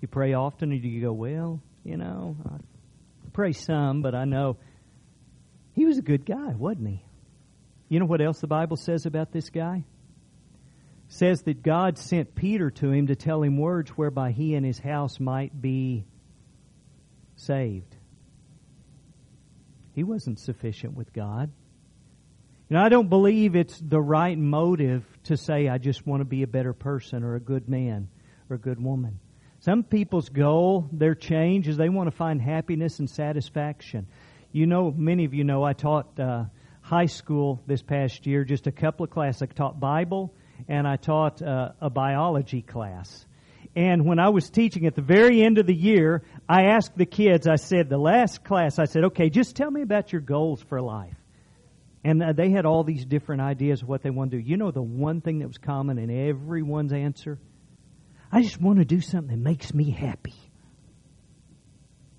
You 0.00 0.08
pray 0.08 0.34
often, 0.34 0.72
or 0.72 0.78
do 0.78 0.88
you 0.88 1.02
go, 1.02 1.12
well, 1.12 1.60
you 1.84 1.96
know, 1.96 2.36
I 2.46 3.30
pray 3.32 3.52
some, 3.52 4.02
but 4.02 4.14
I 4.14 4.24
know 4.24 4.56
he 5.74 5.84
was 5.84 5.98
a 5.98 6.02
good 6.02 6.24
guy, 6.24 6.54
wasn't 6.56 6.88
he? 6.88 7.02
You 7.92 8.00
know 8.00 8.06
what 8.06 8.22
else 8.22 8.40
the 8.40 8.46
Bible 8.46 8.78
says 8.78 9.04
about 9.04 9.32
this 9.32 9.50
guy? 9.50 9.84
It 9.84 11.12
says 11.12 11.42
that 11.42 11.62
God 11.62 11.98
sent 11.98 12.34
Peter 12.34 12.70
to 12.70 12.90
him 12.90 13.08
to 13.08 13.14
tell 13.14 13.42
him 13.42 13.58
words 13.58 13.90
whereby 13.90 14.30
he 14.30 14.54
and 14.54 14.64
his 14.64 14.78
house 14.78 15.20
might 15.20 15.60
be 15.60 16.06
saved. 17.36 17.94
He 19.94 20.04
wasn't 20.04 20.40
sufficient 20.40 20.94
with 20.94 21.12
God. 21.12 21.50
Know, 22.70 22.80
I 22.80 22.88
don't 22.88 23.10
believe 23.10 23.56
it's 23.56 23.78
the 23.78 24.00
right 24.00 24.38
motive 24.38 25.04
to 25.24 25.36
say, 25.36 25.68
I 25.68 25.76
just 25.76 26.06
want 26.06 26.22
to 26.22 26.24
be 26.24 26.42
a 26.42 26.46
better 26.46 26.72
person 26.72 27.22
or 27.22 27.34
a 27.34 27.40
good 27.40 27.68
man 27.68 28.08
or 28.48 28.56
a 28.56 28.58
good 28.58 28.82
woman. 28.82 29.20
Some 29.60 29.82
people's 29.82 30.30
goal, 30.30 30.88
their 30.92 31.14
change, 31.14 31.68
is 31.68 31.76
they 31.76 31.90
want 31.90 32.10
to 32.10 32.16
find 32.16 32.40
happiness 32.40 33.00
and 33.00 33.10
satisfaction. 33.10 34.06
You 34.50 34.64
know, 34.64 34.90
many 34.90 35.26
of 35.26 35.34
you 35.34 35.44
know 35.44 35.62
I 35.62 35.74
taught 35.74 36.18
uh, 36.18 36.44
high 36.92 37.06
school 37.06 37.62
this 37.66 37.80
past 37.80 38.26
year, 38.26 38.44
just 38.44 38.66
a 38.66 38.70
couple 38.70 39.02
of 39.02 39.08
classes. 39.08 39.40
I 39.40 39.46
taught 39.46 39.80
Bible 39.80 40.34
and 40.68 40.86
I 40.86 40.96
taught 40.96 41.40
uh, 41.40 41.70
a 41.80 41.88
biology 41.88 42.60
class. 42.60 43.24
And 43.74 44.04
when 44.04 44.18
I 44.18 44.28
was 44.28 44.50
teaching 44.50 44.84
at 44.84 44.94
the 44.94 45.00
very 45.00 45.42
end 45.42 45.56
of 45.56 45.66
the 45.66 45.74
year, 45.74 46.22
I 46.46 46.64
asked 46.64 46.98
the 46.98 47.06
kids, 47.06 47.48
I 47.48 47.56
said, 47.56 47.88
the 47.88 47.96
last 47.96 48.44
class, 48.44 48.78
I 48.78 48.84
said, 48.84 49.04
okay, 49.04 49.30
just 49.30 49.56
tell 49.56 49.70
me 49.70 49.80
about 49.80 50.12
your 50.12 50.20
goals 50.20 50.62
for 50.68 50.82
life. 50.82 51.16
And 52.04 52.22
uh, 52.22 52.34
they 52.34 52.50
had 52.50 52.66
all 52.66 52.84
these 52.84 53.06
different 53.06 53.40
ideas 53.40 53.80
of 53.80 53.88
what 53.88 54.02
they 54.02 54.10
want 54.10 54.32
to 54.32 54.36
do. 54.36 54.42
You 54.42 54.58
know 54.58 54.70
the 54.70 54.82
one 54.82 55.22
thing 55.22 55.38
that 55.38 55.48
was 55.48 55.56
common 55.56 55.96
in 55.96 56.10
everyone's 56.10 56.92
answer? 56.92 57.38
I 58.30 58.42
just 58.42 58.60
want 58.60 58.80
to 58.80 58.84
do 58.84 59.00
something 59.00 59.34
that 59.34 59.42
makes 59.42 59.72
me 59.72 59.90
happy. 59.90 60.34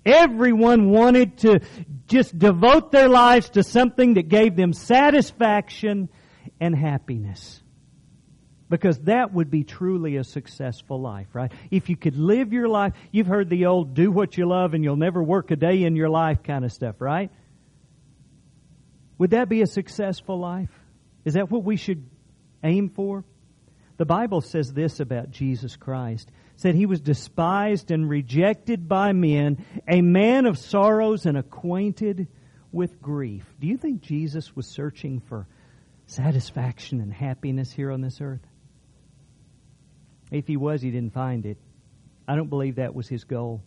Everyone 0.04 0.90
wanted 0.90 1.38
to 1.38 1.60
just 2.06 2.38
devote 2.38 2.92
their 2.92 3.08
lives 3.08 3.50
to 3.50 3.62
something 3.62 4.14
that 4.14 4.28
gave 4.28 4.56
them 4.56 4.72
satisfaction 4.72 6.08
and 6.60 6.76
happiness. 6.76 7.62
Because 8.68 8.98
that 9.00 9.32
would 9.32 9.50
be 9.50 9.62
truly 9.62 10.16
a 10.16 10.24
successful 10.24 11.00
life, 11.00 11.28
right? 11.34 11.52
If 11.70 11.88
you 11.88 11.96
could 11.96 12.16
live 12.16 12.52
your 12.52 12.68
life, 12.68 12.92
you've 13.12 13.26
heard 13.26 13.48
the 13.48 13.66
old 13.66 13.94
do 13.94 14.10
what 14.10 14.36
you 14.36 14.48
love 14.48 14.74
and 14.74 14.82
you'll 14.82 14.96
never 14.96 15.22
work 15.22 15.50
a 15.50 15.56
day 15.56 15.84
in 15.84 15.96
your 15.96 16.08
life 16.08 16.42
kind 16.42 16.64
of 16.64 16.72
stuff, 16.72 17.00
right? 17.00 17.30
Would 19.18 19.30
that 19.30 19.48
be 19.48 19.62
a 19.62 19.66
successful 19.66 20.38
life? 20.38 20.70
Is 21.24 21.34
that 21.34 21.50
what 21.50 21.64
we 21.64 21.76
should 21.76 22.08
aim 22.62 22.90
for? 22.90 23.24
The 23.96 24.04
Bible 24.04 24.40
says 24.40 24.72
this 24.72 24.98
about 24.98 25.30
Jesus 25.30 25.76
Christ. 25.76 26.30
Said 26.56 26.74
he 26.74 26.86
was 26.86 27.00
despised 27.00 27.90
and 27.90 28.08
rejected 28.08 28.88
by 28.88 29.12
men, 29.12 29.64
a 29.88 30.00
man 30.00 30.46
of 30.46 30.58
sorrows 30.58 31.26
and 31.26 31.36
acquainted 31.36 32.28
with 32.72 33.02
grief. 33.02 33.44
Do 33.60 33.66
you 33.66 33.76
think 33.76 34.02
Jesus 34.02 34.54
was 34.54 34.66
searching 34.66 35.20
for 35.20 35.46
satisfaction 36.06 37.00
and 37.00 37.12
happiness 37.12 37.72
here 37.72 37.90
on 37.90 38.00
this 38.00 38.20
earth? 38.20 38.46
If 40.30 40.46
he 40.46 40.56
was, 40.56 40.82
he 40.82 40.90
didn't 40.90 41.12
find 41.12 41.46
it. 41.46 41.58
I 42.26 42.36
don't 42.36 42.48
believe 42.48 42.76
that 42.76 42.94
was 42.94 43.08
his 43.08 43.24
goal. 43.24 43.62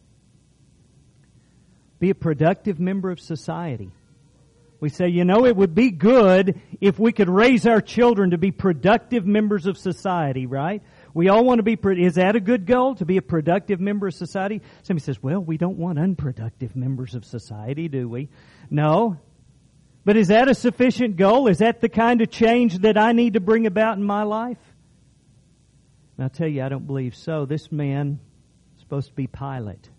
Be 2.00 2.10
a 2.10 2.16
productive 2.16 2.80
member 2.80 3.12
of 3.12 3.20
society. 3.20 3.92
We 4.80 4.90
say, 4.90 5.08
you 5.08 5.26
know, 5.26 5.46
it 5.46 5.56
would 5.56 5.74
be 5.74 5.90
good 5.90 6.60
if 6.80 7.00
we 7.00 7.12
could 7.12 7.30
raise 7.30 7.66
our 7.66 7.82
children 7.82 8.32
to 8.32 8.38
be 8.38 8.52
productive 8.52 9.26
members 9.26 9.66
of 9.66 9.78
society, 9.78 10.46
right? 10.46 10.84
We 11.18 11.30
all 11.30 11.44
want 11.44 11.58
to 11.58 11.64
be, 11.64 11.80
is 12.00 12.14
that 12.14 12.36
a 12.36 12.40
good 12.40 12.68
goal, 12.68 12.94
to 12.94 13.06
be 13.06 13.18
a 13.18 13.24
productive 13.24 13.80
member 13.80 14.06
of 14.06 14.14
society? 14.14 14.62
Somebody 14.84 15.04
says, 15.04 15.22
well, 15.22 15.40
we 15.40 15.58
don't 15.58 15.80
want 15.80 15.98
unproductive 15.98 16.76
members 16.76 17.16
of 17.16 17.26
society, 17.26 17.88
do 17.88 18.08
we? 18.08 18.30
No. 18.70 19.18
But 20.06 20.16
is 20.16 20.28
that 20.28 20.48
a 20.48 20.54
sufficient 20.54 21.16
goal? 21.18 21.48
Is 21.48 21.58
that 21.58 21.82
the 21.82 21.90
kind 21.90 22.22
of 22.22 22.30
change 22.30 22.78
that 22.82 23.00
I 23.00 23.14
need 23.14 23.34
to 23.34 23.40
bring 23.40 23.66
about 23.66 23.98
in 23.98 24.04
my 24.04 24.22
life? 24.22 24.60
And 26.18 26.24
I'll 26.24 26.30
tell 26.30 26.48
you, 26.48 26.62
I 26.62 26.70
don't 26.70 26.86
believe 26.86 27.16
so. 27.16 27.46
This 27.46 27.72
man 27.72 28.20
is 28.76 28.82
supposed 28.82 29.08
to 29.08 29.16
be 29.16 29.26
Pilate. 29.26 29.90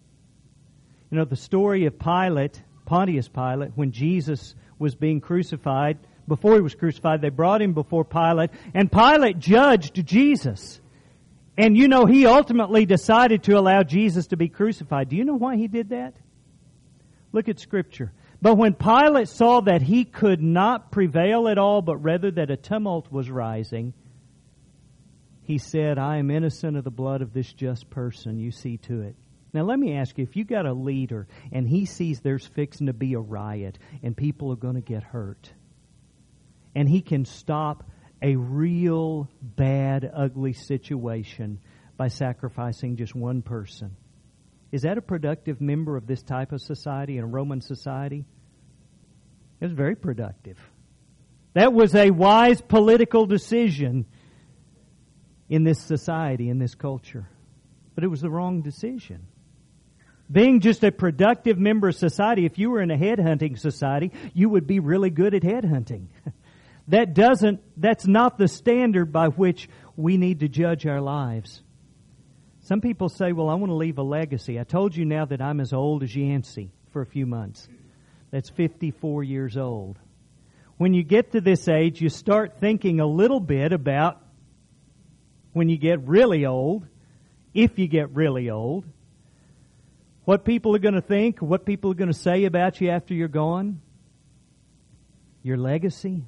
You 1.10 1.18
know, 1.18 1.24
the 1.24 1.34
story 1.34 1.86
of 1.86 1.98
Pilate, 1.98 2.62
Pontius 2.86 3.26
Pilate, 3.26 3.72
when 3.74 3.90
Jesus 3.90 4.54
was 4.78 4.94
being 4.94 5.20
crucified, 5.20 5.98
before 6.28 6.54
he 6.54 6.60
was 6.60 6.76
crucified, 6.76 7.22
they 7.22 7.30
brought 7.30 7.60
him 7.60 7.72
before 7.72 8.04
Pilate, 8.04 8.50
and 8.72 8.92
Pilate 8.92 9.40
judged 9.40 10.06
Jesus. 10.06 10.80
And 11.58 11.76
you 11.76 11.88
know, 11.88 12.06
he 12.06 12.24
ultimately 12.24 12.86
decided 12.86 13.42
to 13.42 13.58
allow 13.58 13.82
Jesus 13.82 14.28
to 14.28 14.36
be 14.36 14.48
crucified. 14.48 15.08
Do 15.08 15.16
you 15.16 15.24
know 15.24 15.34
why 15.34 15.56
he 15.56 15.66
did 15.66 15.88
that? 15.88 16.14
Look 17.32 17.48
at 17.48 17.58
Scripture. 17.58 18.12
But 18.40 18.54
when 18.54 18.74
Pilate 18.74 19.28
saw 19.28 19.60
that 19.62 19.82
he 19.82 20.04
could 20.04 20.40
not 20.40 20.92
prevail 20.92 21.48
at 21.48 21.58
all, 21.58 21.82
but 21.82 21.96
rather 21.96 22.30
that 22.30 22.52
a 22.52 22.56
tumult 22.56 23.10
was 23.10 23.28
rising, 23.28 23.92
he 25.42 25.58
said, 25.58 25.98
I 25.98 26.18
am 26.18 26.30
innocent 26.30 26.76
of 26.76 26.84
the 26.84 26.92
blood 26.92 27.22
of 27.22 27.32
this 27.32 27.52
just 27.52 27.90
person. 27.90 28.38
You 28.38 28.52
see 28.52 28.76
to 28.76 29.00
it. 29.02 29.16
Now, 29.52 29.62
let 29.62 29.80
me 29.80 29.96
ask 29.96 30.16
you 30.16 30.22
if 30.22 30.36
you 30.36 30.44
got 30.44 30.64
a 30.64 30.72
leader 30.72 31.26
and 31.50 31.68
he 31.68 31.86
sees 31.86 32.20
there's 32.20 32.46
fixing 32.46 32.86
to 32.86 32.92
be 32.92 33.14
a 33.14 33.18
riot 33.18 33.78
and 34.04 34.16
people 34.16 34.52
are 34.52 34.56
going 34.56 34.76
to 34.76 34.80
get 34.80 35.02
hurt, 35.02 35.50
and 36.76 36.88
he 36.88 37.00
can 37.00 37.24
stop 37.24 37.82
a 38.22 38.36
real 38.36 39.28
bad, 39.40 40.10
ugly 40.14 40.52
situation 40.52 41.60
by 41.96 42.08
sacrificing 42.08 42.96
just 42.96 43.14
one 43.14 43.42
person. 43.42 43.96
Is 44.70 44.82
that 44.82 44.98
a 44.98 45.02
productive 45.02 45.60
member 45.60 45.96
of 45.96 46.06
this 46.06 46.22
type 46.22 46.52
of 46.52 46.60
society 46.60 47.16
in 47.16 47.24
a 47.24 47.26
Roman 47.26 47.60
society? 47.60 48.24
It 49.60 49.64
was 49.64 49.72
very 49.72 49.96
productive. 49.96 50.58
That 51.54 51.72
was 51.72 51.94
a 51.94 52.10
wise 52.10 52.60
political 52.60 53.26
decision 53.26 54.06
in 55.48 55.64
this 55.64 55.80
society, 55.80 56.50
in 56.50 56.58
this 56.58 56.74
culture. 56.74 57.28
But 57.94 58.04
it 58.04 58.08
was 58.08 58.20
the 58.20 58.30
wrong 58.30 58.62
decision 58.62 59.26
being 60.30 60.60
just 60.60 60.84
a 60.84 60.92
productive 60.92 61.58
member 61.58 61.88
of 61.88 61.96
society, 61.96 62.44
if 62.44 62.58
you 62.58 62.70
were 62.70 62.82
in 62.82 62.90
a 62.90 62.96
headhunting 62.96 63.58
society, 63.58 64.12
you 64.34 64.48
would 64.48 64.66
be 64.66 64.78
really 64.78 65.10
good 65.10 65.34
at 65.34 65.42
headhunting. 65.42 66.08
that 66.88 67.14
doesn't, 67.14 67.60
that's 67.76 68.06
not 68.06 68.38
the 68.38 68.48
standard 68.48 69.12
by 69.12 69.28
which 69.28 69.68
we 69.96 70.16
need 70.16 70.40
to 70.40 70.48
judge 70.48 70.86
our 70.86 71.00
lives. 71.00 71.62
Some 72.60 72.80
people 72.80 73.08
say, 73.08 73.32
well, 73.32 73.48
I 73.48 73.54
want 73.54 73.70
to 73.70 73.76
leave 73.76 73.98
a 73.98 74.02
legacy. 74.02 74.58
I 74.58 74.64
told 74.64 74.96
you 74.96 75.04
now 75.04 75.24
that 75.26 75.40
I'm 75.40 75.60
as 75.60 75.72
old 75.72 76.02
as 76.02 76.14
Yancey 76.14 76.70
for 76.90 77.02
a 77.02 77.06
few 77.06 77.26
months. 77.26 77.68
That's 78.30 78.50
54 78.50 79.22
years 79.24 79.56
old. 79.56 79.98
When 80.76 80.94
you 80.94 81.02
get 81.02 81.32
to 81.32 81.40
this 81.40 81.68
age, 81.68 82.00
you 82.00 82.08
start 82.08 82.60
thinking 82.60 83.00
a 83.00 83.06
little 83.06 83.40
bit 83.40 83.72
about 83.72 84.22
when 85.52 85.68
you 85.68 85.76
get 85.76 86.06
really 86.06 86.46
old, 86.46 86.86
if 87.54 87.78
you 87.78 87.88
get 87.88 88.14
really 88.14 88.50
old, 88.50 88.84
what 90.24 90.44
people 90.44 90.76
are 90.76 90.78
going 90.78 90.94
to 90.94 91.00
think, 91.00 91.40
what 91.40 91.64
people 91.64 91.90
are 91.90 91.94
going 91.94 92.12
to 92.12 92.18
say 92.18 92.44
about 92.44 92.80
you 92.80 92.90
after 92.90 93.14
you're 93.14 93.28
gone, 93.28 93.80
your 95.42 95.56
legacy. 95.56 96.24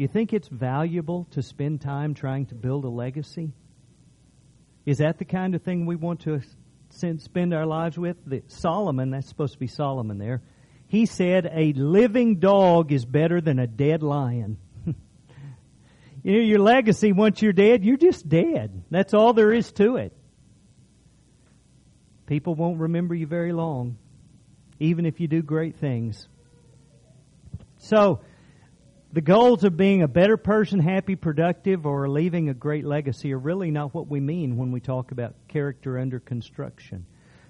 You 0.00 0.08
think 0.08 0.32
it's 0.32 0.48
valuable 0.48 1.26
to 1.32 1.42
spend 1.42 1.82
time 1.82 2.14
trying 2.14 2.46
to 2.46 2.54
build 2.54 2.86
a 2.86 2.88
legacy? 2.88 3.52
Is 4.86 4.96
that 4.96 5.18
the 5.18 5.26
kind 5.26 5.54
of 5.54 5.60
thing 5.60 5.84
we 5.84 5.94
want 5.94 6.20
to 6.20 6.40
spend 6.88 7.52
our 7.52 7.66
lives 7.66 7.98
with? 7.98 8.16
Solomon, 8.46 9.10
that's 9.10 9.28
supposed 9.28 9.52
to 9.52 9.58
be 9.58 9.66
Solomon 9.66 10.16
there, 10.16 10.40
he 10.88 11.04
said, 11.04 11.50
A 11.52 11.74
living 11.74 12.36
dog 12.36 12.92
is 12.92 13.04
better 13.04 13.42
than 13.42 13.58
a 13.58 13.66
dead 13.66 14.02
lion. 14.02 14.56
you 14.86 16.32
know, 16.32 16.40
your 16.40 16.60
legacy, 16.60 17.12
once 17.12 17.42
you're 17.42 17.52
dead, 17.52 17.84
you're 17.84 17.98
just 17.98 18.26
dead. 18.26 18.84
That's 18.90 19.12
all 19.12 19.34
there 19.34 19.52
is 19.52 19.70
to 19.72 19.96
it. 19.96 20.16
People 22.24 22.54
won't 22.54 22.80
remember 22.80 23.14
you 23.14 23.26
very 23.26 23.52
long, 23.52 23.98
even 24.78 25.04
if 25.04 25.20
you 25.20 25.28
do 25.28 25.42
great 25.42 25.76
things. 25.76 26.26
So, 27.76 28.20
the 29.12 29.20
goals 29.20 29.64
of 29.64 29.76
being 29.76 30.02
a 30.02 30.08
better 30.08 30.36
person, 30.36 30.78
happy, 30.78 31.16
productive, 31.16 31.84
or 31.84 32.08
leaving 32.08 32.48
a 32.48 32.54
great 32.54 32.84
legacy 32.84 33.32
are 33.32 33.38
really 33.38 33.72
not 33.72 33.92
what 33.92 34.06
we 34.06 34.20
mean 34.20 34.56
when 34.56 34.70
we 34.70 34.80
talk 34.80 35.10
about 35.10 35.34
character 35.48 35.98
under 35.98 36.20
construction. 36.20 37.06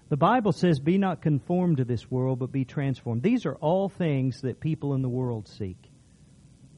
The 0.09 0.17
Bible 0.17 0.53
says, 0.53 0.81
Be 0.81 0.97
not 0.97 1.21
conformed 1.21 1.77
to 1.77 1.85
this 1.85 2.11
world, 2.11 2.39
but 2.39 2.51
be 2.51 2.65
transformed. 2.65 3.23
These 3.23 3.45
are 3.45 3.57
all 3.57 3.91
things 3.91 4.41
that 4.41 4.59
people 4.59 4.95
in 4.95 5.03
the 5.03 5.09
world 5.09 5.49
seek. 5.49 5.77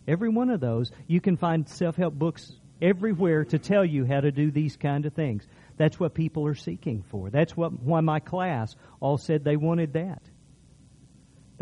Every 0.09 0.29
one 0.29 0.51
of 0.51 0.61
those, 0.61 0.91
you 1.07 1.21
can 1.21 1.37
find 1.37 1.69
self 1.69 1.95
help 1.95 2.15
books 2.15 2.53
everywhere 2.83 3.45
to 3.45 3.59
tell 3.61 3.85
you 3.85 4.05
how 4.05 4.21
to 4.21 4.33
do 4.33 4.51
these 4.51 4.77
kind 4.77 5.07
of 5.07 5.15
things. 5.15 5.47
That's 5.77 6.01
what 6.01 6.13
people 6.13 6.45
are 6.47 6.57
seeking 6.57 7.05
for. 7.09 7.31
That's 7.31 7.57
what 7.57 7.73
why 7.81 8.01
my 8.01 8.19
class 8.19 8.75
all 9.01 9.17
said 9.17 9.45
they 9.45 9.57
wanted 9.57 9.93
that. 9.93 10.23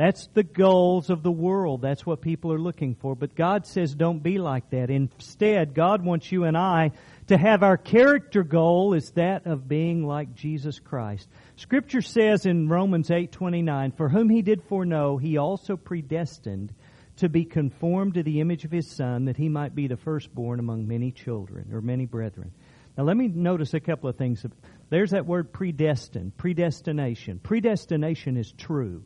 That's 0.00 0.28
the 0.28 0.44
goals 0.44 1.10
of 1.10 1.22
the 1.22 1.30
world. 1.30 1.82
That's 1.82 2.06
what 2.06 2.22
people 2.22 2.54
are 2.54 2.58
looking 2.58 2.94
for. 2.94 3.14
But 3.14 3.34
God 3.34 3.66
says 3.66 3.94
don't 3.94 4.22
be 4.22 4.38
like 4.38 4.70
that. 4.70 4.88
Instead, 4.88 5.74
God 5.74 6.02
wants 6.02 6.32
you 6.32 6.44
and 6.44 6.56
I 6.56 6.92
to 7.26 7.36
have 7.36 7.62
our 7.62 7.76
character 7.76 8.42
goal 8.42 8.94
is 8.94 9.10
that 9.10 9.46
of 9.46 9.68
being 9.68 10.06
like 10.06 10.34
Jesus 10.34 10.80
Christ. 10.80 11.28
Scripture 11.56 12.00
says 12.00 12.46
in 12.46 12.66
Romans 12.70 13.10
8:29, 13.10 13.92
"For 13.92 14.08
whom 14.08 14.30
he 14.30 14.40
did 14.40 14.62
foreknow, 14.62 15.18
he 15.18 15.36
also 15.36 15.76
predestined 15.76 16.72
to 17.16 17.28
be 17.28 17.44
conformed 17.44 18.14
to 18.14 18.22
the 18.22 18.40
image 18.40 18.64
of 18.64 18.70
his 18.70 18.90
son 18.90 19.26
that 19.26 19.36
he 19.36 19.50
might 19.50 19.74
be 19.74 19.86
the 19.86 19.98
firstborn 19.98 20.60
among 20.60 20.88
many 20.88 21.10
children 21.10 21.68
or 21.74 21.82
many 21.82 22.06
brethren." 22.06 22.52
Now, 22.96 23.04
let 23.04 23.18
me 23.18 23.28
notice 23.28 23.74
a 23.74 23.80
couple 23.80 24.08
of 24.08 24.16
things. 24.16 24.46
There's 24.88 25.10
that 25.10 25.26
word 25.26 25.52
predestined, 25.52 26.38
predestination. 26.38 27.38
Predestination 27.42 28.38
is 28.38 28.50
true 28.52 29.04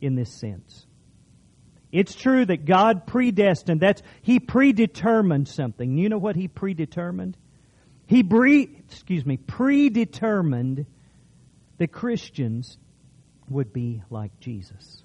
in 0.00 0.14
this 0.14 0.32
sense. 0.32 0.86
It's 1.90 2.14
true 2.14 2.44
that 2.44 2.66
God 2.66 3.06
predestined. 3.06 3.80
That's 3.80 4.02
He 4.22 4.40
predetermined 4.40 5.48
something. 5.48 5.96
You 5.96 6.08
know 6.08 6.18
what 6.18 6.36
He 6.36 6.48
predetermined? 6.48 7.36
He 8.06 8.22
bre- 8.22 8.66
excuse 8.88 9.24
me, 9.24 9.36
predetermined 9.36 10.86
that 11.78 11.92
Christians 11.92 12.78
would 13.48 13.72
be 13.72 14.02
like 14.10 14.38
Jesus. 14.40 15.02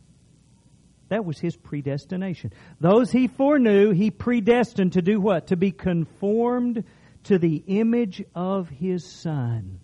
That 1.09 1.25
was 1.25 1.37
his 1.37 1.55
predestination. 1.55 2.53
Those 2.79 3.11
he 3.11 3.27
foreknew, 3.27 3.91
he 3.91 4.09
predestined 4.09 4.93
to 4.93 5.01
do 5.01 5.19
what? 5.19 5.47
To 5.47 5.55
be 5.55 5.71
conformed 5.71 6.83
to 7.25 7.37
the 7.37 7.63
image 7.67 8.23
of 8.33 8.69
his 8.69 9.05
Son. 9.05 9.79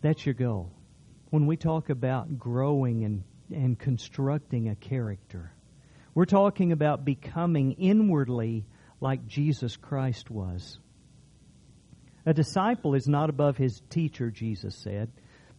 That's 0.00 0.24
your 0.24 0.34
goal. 0.34 0.72
When 1.30 1.46
we 1.46 1.56
talk 1.56 1.90
about 1.90 2.38
growing 2.38 3.04
and, 3.04 3.22
and 3.50 3.78
constructing 3.78 4.68
a 4.68 4.74
character, 4.74 5.52
we're 6.14 6.24
talking 6.24 6.72
about 6.72 7.04
becoming 7.04 7.72
inwardly 7.72 8.66
like 9.00 9.26
Jesus 9.26 9.76
Christ 9.76 10.30
was. 10.30 10.78
A 12.26 12.34
disciple 12.34 12.94
is 12.94 13.08
not 13.08 13.30
above 13.30 13.56
his 13.56 13.80
teacher, 13.90 14.30
Jesus 14.30 14.76
said, 14.76 15.10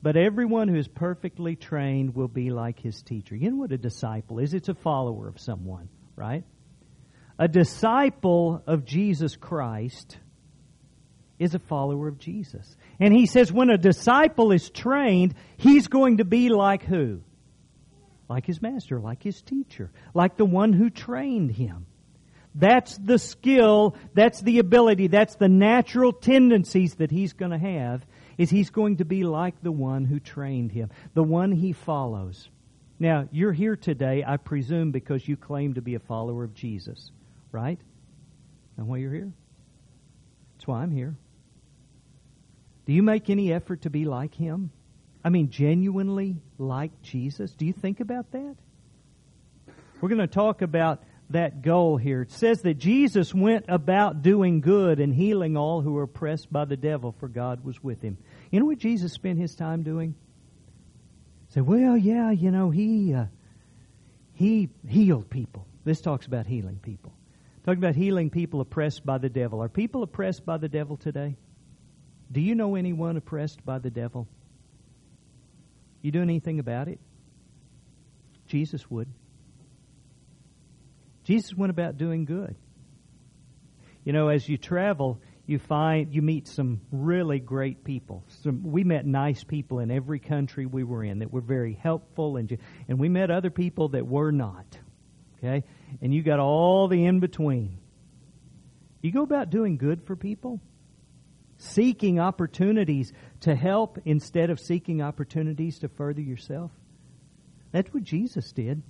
but 0.01 0.18
everyone 0.18 0.68
who 0.68 0.75
is 0.75 0.88
perfectly 0.88 1.56
trained 1.56 2.16
will 2.16 2.28
be 2.28 2.50
like 2.50 2.80
his 2.80 3.01
teacher. 3.01 3.36
You 3.36 3.51
know 3.51 3.58
what 3.58 3.72
a 3.72 3.78
disciple 3.78 4.40
is? 4.40 4.54
It's 4.54 4.70
a 4.70 4.75
follower 4.75 5.28
of 5.28 5.40
someone, 5.40 5.90
right? 6.16 6.44
A 7.40 7.48
disciple 7.48 8.62
of 8.68 8.86
Jesus 8.86 9.36
Christ 9.36 10.18
is 11.42 11.56
a 11.56 11.60
follower 11.60 12.08
of 12.08 12.20
Jesus. 12.20 12.78
And 13.00 13.14
he 13.14 13.26
says 13.26 13.52
when 13.52 13.72
a 13.72 13.78
disciple 13.78 14.52
is 14.52 14.70
trained, 14.70 15.34
he's 15.58 15.88
going 15.88 16.18
to 16.18 16.26
be 16.26 16.50
like 16.50 16.84
who? 16.84 17.22
Like 18.30 18.46
his 18.46 18.62
master, 18.62 19.00
like 19.00 19.24
his 19.24 19.42
teacher, 19.42 19.90
like 20.14 20.38
the 20.38 20.46
one 20.46 20.72
who 20.72 20.92
trained 20.92 21.52
him. 21.52 21.88
That's 22.54 22.96
the 22.98 23.18
skill, 23.18 23.96
that's 24.14 24.40
the 24.42 24.60
ability, 24.60 25.08
that's 25.08 25.36
the 25.36 25.50
natural 25.50 26.14
tendencies 26.14 26.96
that 26.96 27.10
he's 27.10 27.34
going 27.34 27.52
to 27.52 27.58
have 27.58 28.06
is 28.38 28.50
he's 28.50 28.70
going 28.70 28.98
to 28.98 29.06
be 29.06 29.24
like 29.24 29.56
the 29.64 29.72
one 29.72 30.06
who 30.06 30.20
trained 30.20 30.72
him, 30.72 30.92
the 31.16 31.24
one 31.24 31.52
he 31.52 31.74
follows. 31.74 32.50
Now, 33.00 33.28
you're 33.32 33.54
here 33.54 33.76
today, 33.76 34.24
I 34.26 34.38
presume, 34.38 34.92
because 34.92 35.28
you 35.28 35.38
claim 35.38 35.74
to 35.74 35.82
be 35.82 35.96
a 35.96 36.00
follower 36.00 36.44
of 36.44 36.54
Jesus, 36.54 37.12
right? 37.52 37.80
And 38.78 38.88
why 38.88 38.98
you're 38.98 39.14
here? 39.14 39.32
That's 40.56 40.68
why 40.68 40.84
I'm 40.84 40.92
here. 40.92 41.16
Do 42.86 42.94
you 42.94 43.04
make 43.04 43.30
any 43.30 43.54
effort 43.54 43.84
to 43.84 43.90
be 43.90 44.06
like 44.06 44.34
him? 44.34 44.72
I 45.24 45.30
mean, 45.30 45.50
genuinely 45.50 46.38
like 46.58 47.02
Jesus? 47.02 47.52
Do 47.52 47.66
you 47.66 47.74
think 47.74 48.00
about 48.00 48.32
that? 48.32 48.56
We're 50.02 50.10
going 50.10 50.20
to 50.20 50.28
talk 50.28 50.62
about 50.62 51.04
that 51.30 51.62
goal 51.62 51.98
here. 51.98 52.24
It 52.24 52.32
says 52.32 52.62
that 52.64 52.76
Jesus 52.76 53.34
went 53.34 53.66
about 53.68 54.22
doing 54.22 54.62
good 54.62 55.00
and 55.00 55.14
healing 55.14 55.58
all 55.58 55.82
who 55.82 55.94
were 55.94 56.04
oppressed 56.04 56.52
by 56.52 56.66
the 56.66 56.76
devil, 56.76 57.16
for 57.20 57.28
God 57.28 57.64
was 57.64 57.82
with 57.84 58.02
him. 58.02 58.18
You 58.52 58.60
know 58.60 58.66
what 58.66 58.80
Jesus 58.80 59.14
spent 59.14 59.40
his 59.40 59.56
time 59.56 59.84
doing? 59.84 60.16
Say, 61.50 61.62
well, 61.62 61.96
yeah, 61.98 62.32
you 62.32 62.50
know, 62.50 62.70
he 62.70 63.14
uh, 63.14 63.26
he 64.34 64.70
healed 64.88 65.30
people. 65.30 65.68
This 65.84 66.02
talks 66.02 66.26
about 66.26 66.48
healing 66.48 66.80
people. 66.82 67.14
Talking 67.66 67.84
about 67.84 67.96
healing 67.96 68.30
people 68.30 68.62
oppressed 68.62 69.06
by 69.06 69.18
the 69.18 69.30
devil. 69.30 69.62
Are 69.62 69.70
people 69.70 70.02
oppressed 70.02 70.46
by 70.46 70.58
the 70.58 70.70
devil 70.70 70.98
today? 70.98 71.36
Do 72.32 72.40
you 72.40 72.56
know 72.56 72.76
anyone 72.76 73.18
oppressed 73.18 73.66
by 73.66 73.80
the 73.80 73.90
devil? 73.90 74.28
You 76.02 76.12
doing 76.12 76.30
anything 76.30 76.60
about 76.60 76.88
it? 76.88 77.00
Jesus 78.48 78.90
would. 78.90 79.10
Jesus 81.24 81.54
went 81.56 81.72
about 81.72 81.98
doing 81.98 82.26
good. 82.26 82.56
You 84.04 84.14
know, 84.14 84.30
as 84.30 84.48
you 84.48 84.58
travel, 84.58 85.22
you 85.46 85.60
find 85.60 86.14
you 86.14 86.22
meet 86.22 86.48
some 86.48 86.82
really 86.92 87.40
great 87.40 87.84
people. 87.84 88.24
Some, 88.44 88.64
we 88.72 88.84
met 88.84 89.05
nice 89.05 89.44
people 89.44 89.79
in 89.79 89.92
every 89.92 90.20
country 90.20 90.66
we 90.66 90.84
were 90.84 91.03
in 91.03 91.20
that 91.20 91.32
were 91.32 91.42
very 91.42 91.74
helpful, 91.74 92.38
and 92.38 92.58
and 92.88 93.00
we 93.00 93.10
met 93.10 93.29
other 93.29 93.50
people 93.50 93.90
that 93.90 94.08
were 94.08 94.32
not. 94.32 94.66
Okay, 95.38 95.64
and 96.01 96.14
you 96.14 96.24
got 96.24 96.40
all 96.40 96.88
the 96.88 97.05
in 97.05 97.20
between. 97.20 97.77
You 99.01 99.12
go 99.12 99.24
about 99.24 99.50
doing 99.50 99.77
good 99.77 100.03
for 100.03 100.16
people, 100.16 100.60
seeking 101.62 102.20
opportunities 102.20 103.14
to 103.42 103.56
help 103.56 104.00
instead 104.06 104.50
of 104.50 104.60
seeking 104.60 105.02
opportunities 105.02 105.80
to 105.80 105.90
further 105.90 106.22
yourself. 106.22 106.72
That's 107.72 107.94
what 107.94 108.04
Jesus 108.04 108.52
did. 108.52 108.82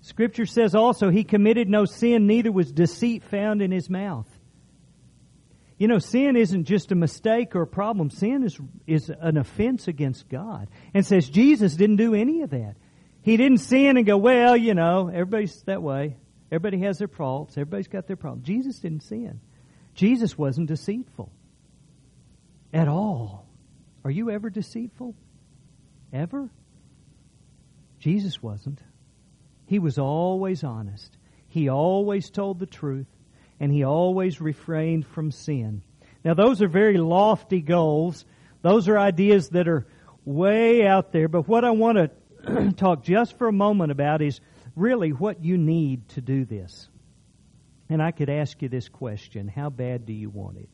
Scripture 0.00 0.46
says 0.46 0.74
also, 0.74 1.10
He 1.10 1.24
committed 1.24 1.68
no 1.68 1.84
sin, 1.84 2.26
neither 2.26 2.52
was 2.52 2.70
deceit 2.70 3.24
found 3.24 3.62
in 3.62 3.72
His 3.72 3.90
mouth. 3.90 4.28
You 5.78 5.86
know, 5.86 5.98
sin 5.98 6.36
isn't 6.36 6.64
just 6.64 6.90
a 6.90 6.96
mistake 6.96 7.54
or 7.54 7.62
a 7.62 7.66
problem. 7.66 8.10
Sin 8.10 8.42
is, 8.42 8.58
is 8.86 9.10
an 9.20 9.36
offense 9.36 9.86
against 9.86 10.28
God. 10.28 10.68
And 10.92 11.06
says 11.06 11.28
Jesus 11.28 11.76
didn't 11.76 11.96
do 11.96 12.14
any 12.14 12.42
of 12.42 12.50
that. 12.50 12.74
He 13.22 13.36
didn't 13.36 13.58
sin 13.58 13.96
and 13.96 14.04
go, 14.04 14.16
well, 14.16 14.56
you 14.56 14.74
know, 14.74 15.08
everybody's 15.08 15.62
that 15.62 15.82
way. 15.82 16.16
Everybody 16.50 16.80
has 16.84 16.98
their 16.98 17.08
faults. 17.08 17.56
Everybody's 17.56 17.86
got 17.86 18.08
their 18.08 18.16
problems. 18.16 18.46
Jesus 18.46 18.80
didn't 18.80 19.02
sin. 19.02 19.40
Jesus 19.94 20.36
wasn't 20.36 20.68
deceitful. 20.68 21.30
At 22.72 22.88
all. 22.88 23.46
Are 24.04 24.10
you 24.10 24.30
ever 24.30 24.50
deceitful? 24.50 25.14
Ever? 26.12 26.50
Jesus 27.98 28.42
wasn't. 28.42 28.80
He 29.66 29.78
was 29.78 29.98
always 29.98 30.64
honest. 30.64 31.16
He 31.48 31.68
always 31.68 32.30
told 32.30 32.58
the 32.58 32.66
truth, 32.66 33.06
and 33.60 33.72
he 33.72 33.84
always 33.84 34.40
refrained 34.40 35.06
from 35.06 35.30
sin. 35.30 35.82
Now, 36.24 36.34
those 36.34 36.62
are 36.62 36.68
very 36.68 36.98
lofty 36.98 37.60
goals. 37.60 38.24
Those 38.62 38.88
are 38.88 38.98
ideas 38.98 39.50
that 39.50 39.68
are 39.68 39.86
way 40.24 40.86
out 40.86 41.12
there. 41.12 41.28
But 41.28 41.48
what 41.48 41.64
I 41.64 41.70
want 41.70 41.98
to 42.44 42.72
talk 42.76 43.02
just 43.02 43.38
for 43.38 43.48
a 43.48 43.52
moment 43.52 43.92
about 43.92 44.22
is 44.22 44.40
really 44.76 45.10
what 45.10 45.42
you 45.44 45.58
need 45.58 46.08
to 46.10 46.20
do 46.20 46.44
this. 46.44 46.88
And 47.88 48.02
I 48.02 48.10
could 48.10 48.28
ask 48.28 48.60
you 48.60 48.68
this 48.68 48.88
question 48.88 49.48
How 49.48 49.70
bad 49.70 50.06
do 50.06 50.12
you 50.12 50.28
want 50.28 50.58
it? 50.58 50.68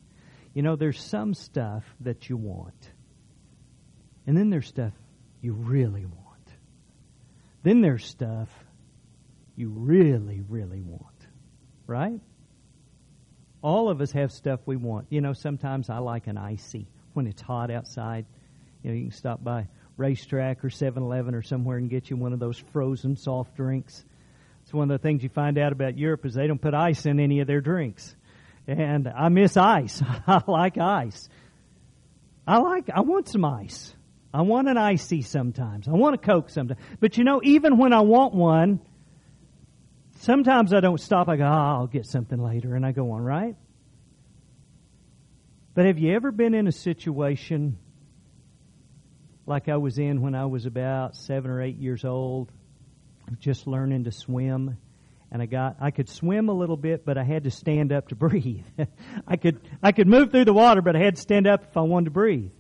You 0.55 0.62
know, 0.62 0.77
there's 0.77 1.03
some 1.03 1.35
stuff 1.35 1.85
that 2.01 2.29
you 2.29 2.37
want, 2.37 2.90
and 4.27 4.37
then 4.37 4.51
there's 4.51 4.69
stuff 4.69 4.93
you 5.43 5.53
really 5.53 6.07
want. 6.07 6.49
Then 7.62 7.81
there's 7.81 8.07
stuff 8.07 8.49
you 9.57 9.69
really, 9.69 10.43
really 10.49 10.81
want. 10.81 11.03
Right? 11.87 12.21
All 13.62 13.90
of 13.90 14.01
us 14.01 14.12
have 14.12 14.33
stuff 14.33 14.61
we 14.64 14.77
want. 14.77 15.07
You 15.11 15.21
know, 15.21 15.33
sometimes 15.33 15.90
I 15.90 15.99
like 15.99 16.29
an 16.29 16.38
icy 16.38 16.87
when 17.12 17.27
it's 17.27 17.43
hot 17.43 17.71
outside. 17.71 18.25
You 18.83 18.90
know, 18.90 18.97
you 18.97 19.03
can 19.05 19.12
stop 19.12 19.43
by 19.43 19.69
RaceTrac 19.99 20.64
or 20.64 20.71
7 20.71 21.03
Eleven 21.03 21.35
or 21.35 21.43
somewhere 21.43 21.79
and 21.79 21.90
get 21.90 22.11
you 22.11 22.17
one 22.17 22.33
of 22.33 22.38
those 22.38 22.59
frozen 22.73 23.17
soft 23.17 23.57
drinks. 23.57 24.05
It's 24.62 24.73
one 24.73 24.90
of 24.90 25.01
the 25.01 25.03
things 25.03 25.23
you 25.23 25.29
find 25.29 25.59
out 25.59 25.73
about 25.73 25.99
Europe 25.99 26.25
is 26.25 26.35
they 26.35 26.47
don't 26.47 26.61
put 26.61 26.75
ice 26.75 27.07
in 27.07 27.21
any 27.21 27.40
of 27.40 27.47
their 27.47 27.61
drinks. 27.61 28.17
And 28.66 29.09
I 29.09 29.29
miss 29.29 29.57
ice. 29.57 30.03
I 30.27 30.42
like 30.46 30.79
ice. 30.79 31.29
I 32.46 32.59
like, 32.59 32.90
I 32.94 33.00
want 33.00 33.29
some 33.29 33.44
ice. 33.44 33.94
I 34.33 34.42
want 34.42 34.68
an 34.68 34.77
icy 34.77 35.22
sometimes. 35.22 35.87
I 35.88 35.92
want 35.92 36.14
a 36.14 36.18
Coke 36.18 36.50
sometimes. 36.50 36.81
But 37.00 37.18
you 37.18 37.24
know, 37.24 37.40
even 37.42 37.79
when 37.79 37.92
I 37.92 38.00
want 38.00 38.35
one, 38.35 38.81
Sometimes 40.24 40.72
I 40.72 40.81
don't 40.81 41.00
stop. 41.00 41.29
I 41.29 41.37
go, 41.37 41.44
oh, 41.44 41.48
I'll 41.48 41.87
get 41.87 42.07
something 42.07 42.42
later, 42.42 42.74
and 42.74 42.87
I 42.87 42.92
go 42.92 43.12
on, 43.12 43.22
right? 43.22 43.57
But 45.74 45.87
have 45.87 45.98
you 45.98 46.14
ever 46.14 46.31
been 46.31 46.55
in 46.55 46.66
a 46.66 46.72
situation 46.72 47.77
like 49.44 49.68
I 49.68 49.77
was 49.77 49.98
in 49.98 50.22
when 50.22 50.35
I 50.35 50.46
was 50.46 50.66
about 50.66 51.16
seven 51.16 51.50
or 51.50 51.61
eight 51.61 51.77
years 51.77 52.05
old, 52.05 52.50
just 53.38 53.66
learning 53.66 54.05
to 54.05 54.12
swim? 54.12 54.79
And 55.35 55.42
I 55.42 55.47
got, 55.47 55.77
I 55.81 55.90
could 55.90 56.09
swim 56.09 56.49
a 56.49 56.55
little 56.55 56.77
bit, 56.77 57.05
but 57.05 57.18
I 57.18 57.25
had 57.25 57.44
to 57.44 57.51
stand 57.51 57.92
up 57.92 58.09
to 58.09 58.14
breathe. 58.14 58.64
I 59.29 59.37
could, 59.37 59.61
I 59.83 59.92
could 59.92 60.09
move 60.09 60.31
through 60.31 60.47
the 60.47 60.55
water, 60.55 60.81
but 60.81 60.97
I 60.97 61.01
had 61.01 61.16
to 61.16 61.20
stand 61.20 61.47
up 61.47 61.64
if 61.68 61.77
I 61.77 61.83
wanted 61.83 62.07
to 62.07 62.11
breathe. 62.12 62.53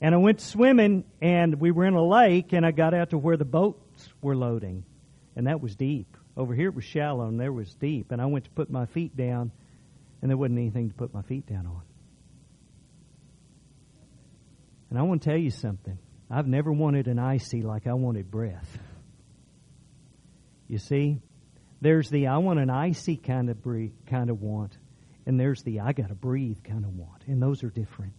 And 0.00 0.14
I 0.14 0.18
went 0.18 0.40
swimming, 0.40 1.04
and 1.20 1.60
we 1.60 1.72
were 1.72 1.84
in 1.84 1.92
a 1.92 2.02
lake, 2.02 2.54
and 2.54 2.64
I 2.64 2.70
got 2.70 2.94
out 2.94 3.10
to 3.10 3.18
where 3.18 3.36
the 3.36 3.44
boats 3.44 4.08
were 4.22 4.34
loading, 4.34 4.84
and 5.36 5.46
that 5.46 5.60
was 5.60 5.76
deep. 5.76 6.16
Over 6.36 6.54
here 6.54 6.68
it 6.68 6.74
was 6.74 6.84
shallow 6.84 7.26
and 7.26 7.38
there 7.38 7.52
was 7.52 7.74
deep. 7.74 8.12
And 8.12 8.22
I 8.22 8.26
went 8.26 8.44
to 8.44 8.50
put 8.52 8.70
my 8.70 8.86
feet 8.86 9.14
down 9.14 9.52
and 10.22 10.30
there 10.30 10.38
wasn't 10.38 10.58
anything 10.58 10.88
to 10.88 10.94
put 10.94 11.12
my 11.12 11.22
feet 11.22 11.46
down 11.46 11.66
on. 11.66 11.82
And 14.88 14.98
I 14.98 15.02
want 15.02 15.22
to 15.22 15.28
tell 15.28 15.38
you 15.38 15.50
something. 15.50 15.98
I've 16.30 16.46
never 16.46 16.72
wanted 16.72 17.08
an 17.08 17.18
icy 17.18 17.62
like 17.62 17.86
I 17.86 17.94
wanted 17.94 18.30
breath. 18.30 18.78
You 20.68 20.78
see, 20.78 21.20
there's 21.80 22.10
the 22.10 22.26
I 22.26 22.38
want 22.38 22.58
an 22.58 22.70
icy 22.70 23.16
kind 23.16 23.50
of 23.50 23.62
breathe, 23.62 23.92
kind 24.06 24.30
of 24.30 24.40
want, 24.40 24.76
and 25.26 25.38
there's 25.38 25.62
the 25.62 25.80
I 25.80 25.92
got 25.92 26.08
to 26.08 26.14
breathe 26.14 26.58
kind 26.64 26.84
of 26.84 26.96
want, 26.96 27.22
and 27.26 27.42
those 27.42 27.62
are 27.64 27.70
different. 27.70 28.14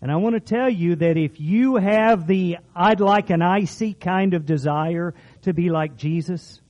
And 0.00 0.12
I 0.12 0.16
want 0.16 0.34
to 0.34 0.40
tell 0.40 0.70
you 0.70 0.96
that 0.96 1.16
if 1.16 1.40
you 1.40 1.76
have 1.76 2.26
the 2.26 2.58
I'd 2.74 3.00
like 3.00 3.30
an 3.30 3.42
icy 3.42 3.94
kind 3.94 4.34
of 4.34 4.46
desire 4.46 5.14
to 5.42 5.52
be 5.52 5.70
like 5.70 5.96
Jesus, 5.96 6.60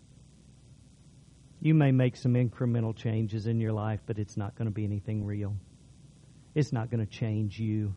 you 1.60 1.74
may 1.74 1.90
make 1.90 2.16
some 2.16 2.34
incremental 2.34 2.96
changes 2.96 3.46
in 3.46 3.60
your 3.60 3.72
life, 3.72 4.00
but 4.06 4.18
it's 4.18 4.36
not 4.36 4.54
going 4.54 4.66
to 4.66 4.74
be 4.74 4.84
anything 4.84 5.24
real. 5.24 5.56
It's 6.54 6.72
not 6.72 6.90
going 6.90 7.04
to 7.04 7.12
change 7.12 7.58
you. 7.58 7.94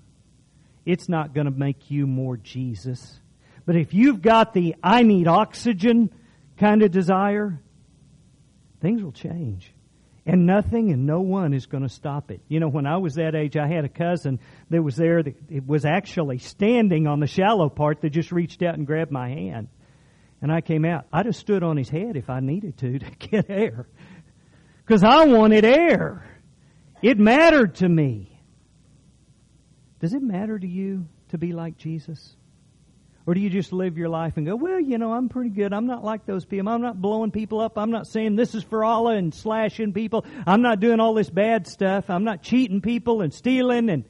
It's 0.85 1.07
not 1.07 1.33
going 1.33 1.45
to 1.45 1.51
make 1.51 1.91
you 1.91 2.07
more 2.07 2.37
Jesus. 2.37 3.19
But 3.65 3.75
if 3.75 3.93
you've 3.93 4.21
got 4.21 4.53
the 4.53 4.75
I 4.83 5.03
need 5.03 5.27
oxygen 5.27 6.11
kind 6.57 6.81
of 6.81 6.91
desire, 6.91 7.61
things 8.81 9.03
will 9.03 9.11
change. 9.11 9.73
And 10.25 10.45
nothing 10.45 10.91
and 10.91 11.07
no 11.07 11.21
one 11.21 11.53
is 11.53 11.65
going 11.65 11.83
to 11.83 11.89
stop 11.89 12.29
it. 12.29 12.41
You 12.47 12.59
know, 12.59 12.67
when 12.67 12.85
I 12.85 12.97
was 12.97 13.15
that 13.15 13.33
age, 13.35 13.57
I 13.57 13.67
had 13.67 13.85
a 13.85 13.89
cousin 13.89 14.39
that 14.69 14.83
was 14.83 14.95
there 14.95 15.23
that 15.23 15.65
was 15.65 15.83
actually 15.83 16.37
standing 16.37 17.07
on 17.07 17.19
the 17.19 17.27
shallow 17.27 17.69
part 17.69 18.01
that 18.01 18.11
just 18.11 18.31
reached 18.31 18.61
out 18.61 18.75
and 18.75 18.85
grabbed 18.85 19.11
my 19.11 19.29
hand. 19.29 19.67
And 20.41 20.51
I 20.51 20.61
came 20.61 20.85
out. 20.85 21.05
I'd 21.11 21.25
have 21.25 21.35
stood 21.35 21.63
on 21.63 21.75
his 21.75 21.89
head 21.89 22.17
if 22.17 22.29
I 22.29 22.39
needed 22.39 22.77
to 22.79 22.99
to 22.99 23.11
get 23.17 23.49
air. 23.49 23.87
Because 24.85 25.03
I 25.03 25.25
wanted 25.25 25.65
air. 25.65 26.27
It 27.01 27.17
mattered 27.17 27.75
to 27.75 27.89
me. 27.89 28.39
Does 29.99 30.13
it 30.13 30.21
matter 30.21 30.57
to 30.57 30.67
you 30.67 31.07
to 31.29 31.37
be 31.37 31.51
like 31.51 31.77
Jesus? 31.77 32.35
Or 33.25 33.35
do 33.35 33.39
you 33.39 33.49
just 33.49 33.71
live 33.71 33.97
your 33.97 34.09
life 34.09 34.37
and 34.37 34.45
go, 34.45 34.55
well, 34.55 34.79
you 34.79 34.97
know, 34.97 35.13
I'm 35.13 35.29
pretty 35.29 35.51
good. 35.51 35.73
I'm 35.73 35.85
not 35.85 36.03
like 36.03 36.25
those 36.25 36.43
people. 36.43 36.69
I'm 36.69 36.81
not 36.81 36.99
blowing 36.99 37.31
people 37.31 37.59
up. 37.59 37.77
I'm 37.77 37.91
not 37.91 38.07
saying 38.07 38.35
this 38.35 38.55
is 38.55 38.63
for 38.63 38.83
Allah 38.83 39.15
and 39.15 39.33
slashing 39.33 39.93
people. 39.93 40.25
I'm 40.47 40.61
not 40.61 40.79
doing 40.79 40.99
all 40.99 41.13
this 41.13 41.29
bad 41.29 41.67
stuff. 41.67 42.09
I'm 42.09 42.23
not 42.23 42.41
cheating 42.41 42.81
people 42.81 43.21
and 43.21 43.31
stealing. 43.31 43.89
And, 43.89 44.05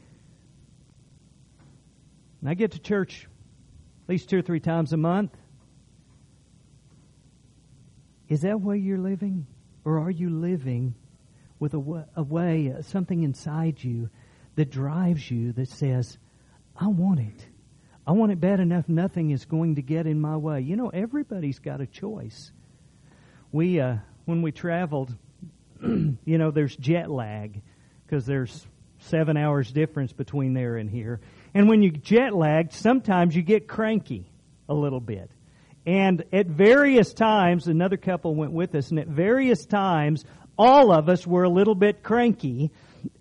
and 2.39 2.49
I 2.49 2.53
get 2.53 2.71
to 2.71 2.79
church 2.79 3.27
at 4.03 4.09
least 4.09 4.29
two 4.29 4.39
or 4.39 4.41
three 4.41 4.61
times 4.61 4.93
a 4.93 4.97
month. 4.97 5.35
Is 8.29 8.41
that 8.41 8.61
way 8.61 8.77
you're 8.77 8.97
living? 8.97 9.45
Or 9.83 9.99
are 9.99 10.11
you 10.11 10.29
living 10.29 10.95
with 11.59 11.73
a, 11.73 11.79
way, 11.79 12.73
something 12.81 13.23
inside 13.23 13.83
you 13.83 14.09
that 14.55 14.71
drives 14.71 15.29
you 15.29 15.51
that 15.53 15.69
says, 15.69 16.17
I 16.75 16.87
want 16.87 17.19
it. 17.19 17.45
I 18.05 18.13
want 18.13 18.31
it 18.31 18.39
bad 18.39 18.59
enough 18.59 18.89
nothing 18.89 19.31
is 19.31 19.45
going 19.45 19.75
to 19.75 19.81
get 19.81 20.07
in 20.07 20.19
my 20.19 20.35
way. 20.35 20.61
You 20.61 20.75
know, 20.75 20.89
everybody's 20.89 21.59
got 21.59 21.81
a 21.81 21.85
choice. 21.85 22.51
We, 23.51 23.79
uh, 23.79 23.97
when 24.25 24.41
we 24.41 24.51
traveled, 24.51 25.15
you 25.81 26.17
know, 26.25 26.51
there's 26.51 26.75
jet 26.75 27.11
lag 27.11 27.61
because 28.05 28.25
there's 28.25 28.65
seven 28.99 29.37
hours 29.37 29.71
difference 29.71 30.13
between 30.13 30.53
there 30.53 30.77
and 30.77 30.89
here. 30.89 31.19
And 31.53 31.69
when 31.69 31.81
you 31.83 31.91
jet 31.91 32.33
lagged, 32.33 32.73
sometimes 32.73 33.35
you 33.35 33.41
get 33.41 33.67
cranky 33.67 34.31
a 34.67 34.73
little 34.73 34.99
bit. 34.99 35.29
And 35.85 36.23
at 36.31 36.47
various 36.47 37.13
times, 37.13 37.67
another 37.67 37.97
couple 37.97 38.35
went 38.35 38.51
with 38.51 38.75
us, 38.75 38.91
and 38.91 38.99
at 38.99 39.07
various 39.07 39.65
times, 39.65 40.25
all 40.57 40.91
of 40.91 41.09
us 41.09 41.25
were 41.25 41.43
a 41.43 41.49
little 41.49 41.73
bit 41.73 42.03
cranky 42.03 42.71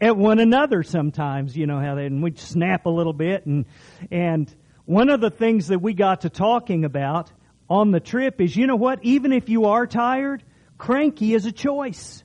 at 0.01 0.17
one 0.17 0.39
another 0.39 0.83
sometimes, 0.83 1.57
you 1.57 1.67
know 1.67 1.81
how 1.81 1.95
they, 1.95 2.05
and 2.05 2.23
we'd 2.23 2.39
snap 2.39 2.87
a 2.87 2.91
little 2.91 3.15
bit 3.15 3.47
and, 3.47 3.65
and 4.11 4.55
one 4.91 5.09
of 5.09 5.21
the 5.21 5.31
things 5.31 5.69
that 5.69 5.81
we 5.81 5.95
got 5.95 6.23
to 6.23 6.29
talking 6.29 6.85
about 6.85 7.31
on 7.69 7.93
the 7.93 8.01
trip 8.01 8.41
is, 8.41 8.57
you 8.57 8.67
know 8.67 8.75
what, 8.75 8.99
even 9.05 9.33
if 9.33 9.49
you 9.49 9.67
are 9.67 9.87
tired, 9.87 10.43
cranky 10.79 11.33
is 11.33 11.47
a 11.47 11.53
choice. 11.53 12.25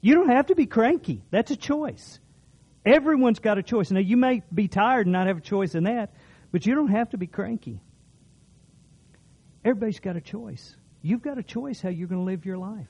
You 0.00 0.14
don't 0.14 0.28
have 0.28 0.46
to 0.46 0.54
be 0.54 0.66
cranky. 0.66 1.24
That's 1.32 1.50
a 1.50 1.56
choice. 1.56 2.20
Everyone's 2.86 3.40
got 3.40 3.58
a 3.58 3.64
choice. 3.64 3.90
Now, 3.90 3.98
you 3.98 4.16
may 4.16 4.42
be 4.54 4.68
tired 4.68 5.06
and 5.06 5.12
not 5.12 5.26
have 5.26 5.38
a 5.38 5.40
choice 5.40 5.74
in 5.74 5.82
that, 5.82 6.12
but 6.52 6.64
you 6.64 6.76
don't 6.76 6.92
have 6.92 7.10
to 7.10 7.18
be 7.18 7.26
cranky. 7.26 7.82
Everybody's 9.64 9.98
got 9.98 10.14
a 10.14 10.20
choice. 10.20 10.76
You've 11.02 11.22
got 11.22 11.38
a 11.38 11.42
choice 11.42 11.80
how 11.80 11.88
you're 11.88 12.06
going 12.06 12.20
to 12.20 12.24
live 12.24 12.46
your 12.46 12.58
life. 12.58 12.86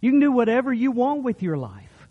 You 0.00 0.10
can 0.10 0.20
do 0.20 0.32
whatever 0.32 0.72
you 0.72 0.90
want 0.90 1.22
with 1.22 1.42
your 1.42 1.58
life. 1.58 2.08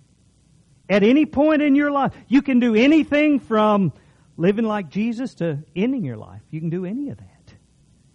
At 0.87 1.01
any 1.01 1.25
point 1.25 1.63
in 1.63 1.73
your 1.73 1.89
life, 1.89 2.13
you 2.27 2.43
can 2.43 2.59
do 2.59 2.75
anything 2.75 3.39
from 3.39 3.91
living 4.37 4.65
like 4.65 4.89
Jesus 4.89 5.35
to 5.35 5.59
ending 5.75 6.05
your 6.05 6.17
life. 6.17 6.41
You 6.49 6.59
can 6.59 6.69
do 6.69 6.85
any 6.85 7.09
of 7.09 7.17
that. 7.17 7.53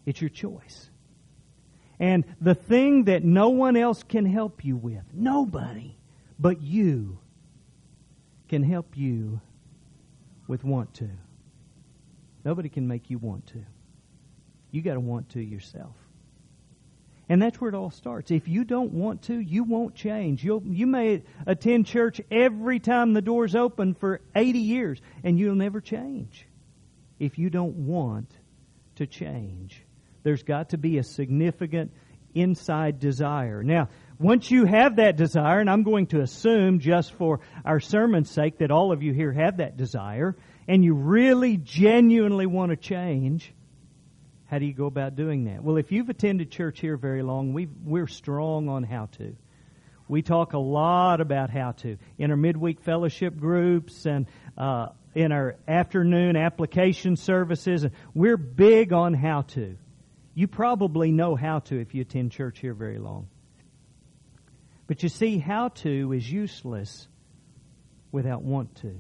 It's 0.07 0.21
your 0.21 0.31
choice. 0.31 0.89
And 1.99 2.25
the 2.41 2.55
thing 2.55 3.05
that 3.05 3.23
no 3.23 3.51
one 3.51 3.77
else 3.77 4.03
can 4.03 4.25
help 4.25 4.65
you 4.65 4.77
with, 4.77 5.05
nobody 5.13 5.97
but 6.43 6.61
you 6.61 7.19
can 8.49 8.65
help 8.65 8.97
you 8.97 9.41
with 10.49 10.65
want 10.65 10.93
to. 10.95 11.09
Nobody 12.45 12.69
can 12.69 12.89
make 12.89 13.11
you 13.11 13.19
want 13.19 13.47
to. 13.49 13.65
You 14.73 14.83
got 14.83 14.95
to 14.95 15.01
want 15.01 15.31
to 15.31 15.41
yourself. 15.41 15.95
And 17.29 17.41
that's 17.41 17.61
where 17.61 17.69
it 17.69 17.75
all 17.75 17.91
starts. 17.91 18.31
If 18.31 18.49
you 18.49 18.65
don't 18.65 18.93
want 18.93 19.23
to, 19.23 19.39
you 19.39 19.65
won't 19.65 19.95
change. 19.95 20.45
You'll, 20.45 20.63
you 20.65 20.87
may 20.87 21.23
attend 21.47 21.87
church 21.87 22.21
every 22.31 22.81
time 22.81 23.13
the 23.13 23.23
door's 23.23 23.55
open 23.55 23.95
for 23.95 24.21
80 24.35 24.59
years, 24.59 25.01
and 25.23 25.39
you'll 25.39 25.55
never 25.55 25.81
change 25.81 26.47
if 27.19 27.39
you 27.39 27.49
don't 27.49 27.87
want 27.87 28.31
to 28.97 29.07
change. 29.07 29.83
There's 30.25 30.43
got 30.43 30.71
to 30.71 30.79
be 30.79 30.99
a 30.99 31.05
significant 31.05 31.93
inside 32.35 32.99
desire. 32.99 33.63
Now, 33.63 33.89
once 34.19 34.51
you 34.51 34.65
have 34.65 34.97
that 34.97 35.17
desire, 35.17 35.61
and 35.61 35.71
I'm 35.71 35.83
going 35.83 36.09
to 36.09 36.21
assume 36.21 36.81
just 36.81 37.13
for 37.13 37.41
our 37.65 37.81
sermon's 37.81 38.31
sake 38.31 38.59
that 38.59 38.71
all 38.71 38.93
of 38.93 39.03
you 39.03 39.13
here 39.13 39.33
have 39.33 39.59
that 39.59 39.77
desire, 39.77 40.37
and 40.69 40.85
you 40.85 40.95
really 40.95 41.57
genuinely 41.57 42.47
want 42.47 42.71
to 42.71 42.77
change, 42.77 43.53
how 44.53 44.59
do 44.59 44.67
you 44.67 44.75
go 44.75 44.85
about 44.85 45.17
doing 45.17 45.45
that? 45.45 45.65
Well, 45.65 45.79
if 45.79 45.91
you've 45.91 46.11
attended 46.11 46.51
church 46.51 46.79
here 46.79 46.99
very 46.99 47.23
long, 47.23 47.55
we 47.55 47.69
we're 47.87 48.07
strong 48.07 48.69
on 48.69 48.83
how 48.83 49.07
to. 49.13 49.35
We 50.09 50.21
talk 50.21 50.53
a 50.53 50.59
lot 50.59 51.23
about 51.23 51.49
how 51.49 51.73
to 51.79 51.97
in 52.19 52.31
our 52.31 52.37
midweek 52.37 52.83
fellowship 52.83 53.35
groups 53.39 54.05
and 54.05 54.27
uh, 54.59 54.89
in 55.15 55.33
our 55.33 55.57
afternoon 55.67 56.37
application 56.37 57.17
services. 57.17 57.85
And 57.85 57.95
we're 58.13 58.37
big 58.37 58.93
on 58.93 59.15
how 59.15 59.41
to. 59.55 59.79
You 60.35 60.49
probably 60.49 61.13
know 61.13 61.35
how 61.35 61.61
to 61.61 61.81
if 61.81 61.95
you 61.95 62.03
attend 62.03 62.33
church 62.33 62.59
here 62.59 62.75
very 62.75 62.99
long. 62.99 63.29
But 64.87 65.03
you 65.03 65.09
see, 65.09 65.39
how 65.39 65.69
to 65.69 66.13
is 66.13 66.31
useless 66.31 67.09
without 68.11 68.43
want 68.43 68.75
to. 68.83 68.99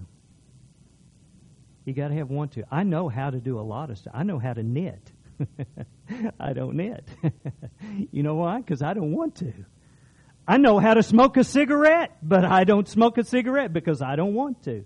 You 1.84 1.92
got 1.92 2.08
to 2.08 2.14
have 2.14 2.30
want 2.30 2.52
to. 2.52 2.64
I 2.70 2.84
know 2.84 3.10
how 3.10 3.28
to 3.28 3.38
do 3.38 3.60
a 3.60 3.60
lot 3.60 3.90
of 3.90 3.98
stuff. 3.98 4.14
I 4.16 4.22
know 4.22 4.38
how 4.38 4.54
to 4.54 4.62
knit. 4.62 5.12
I 6.40 6.52
don't 6.52 6.76
knit. 6.76 7.08
you 8.12 8.22
know 8.22 8.34
why? 8.34 8.58
Because 8.58 8.82
I 8.82 8.94
don't 8.94 9.12
want 9.12 9.36
to. 9.36 9.52
I 10.46 10.56
know 10.56 10.78
how 10.78 10.94
to 10.94 11.02
smoke 11.02 11.36
a 11.36 11.44
cigarette, 11.44 12.16
but 12.22 12.44
I 12.44 12.64
don't 12.64 12.88
smoke 12.88 13.18
a 13.18 13.24
cigarette 13.24 13.72
because 13.72 14.02
I 14.02 14.16
don't 14.16 14.34
want 14.34 14.64
to. 14.64 14.84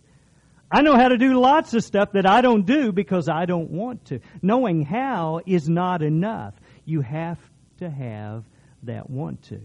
I 0.71 0.83
know 0.83 0.97
how 0.97 1.09
to 1.09 1.17
do 1.17 1.41
lots 1.41 1.75
of 1.75 1.85
stuff 1.85 2.13
that 2.13 2.27
I 2.27 2.41
don't 2.41 2.67
do 2.67 2.93
because 2.93 3.29
I 3.29 3.47
don't 3.47 3.71
want 3.71 4.07
to. 4.07 4.21
Knowing 4.43 4.85
how 4.85 5.41
is 5.47 5.69
not 5.69 6.03
enough. 6.03 6.55
You 6.85 7.01
have 7.01 7.39
to 7.79 7.89
have 7.89 8.45
that 8.83 9.09
want 9.09 9.43
to. 9.45 9.61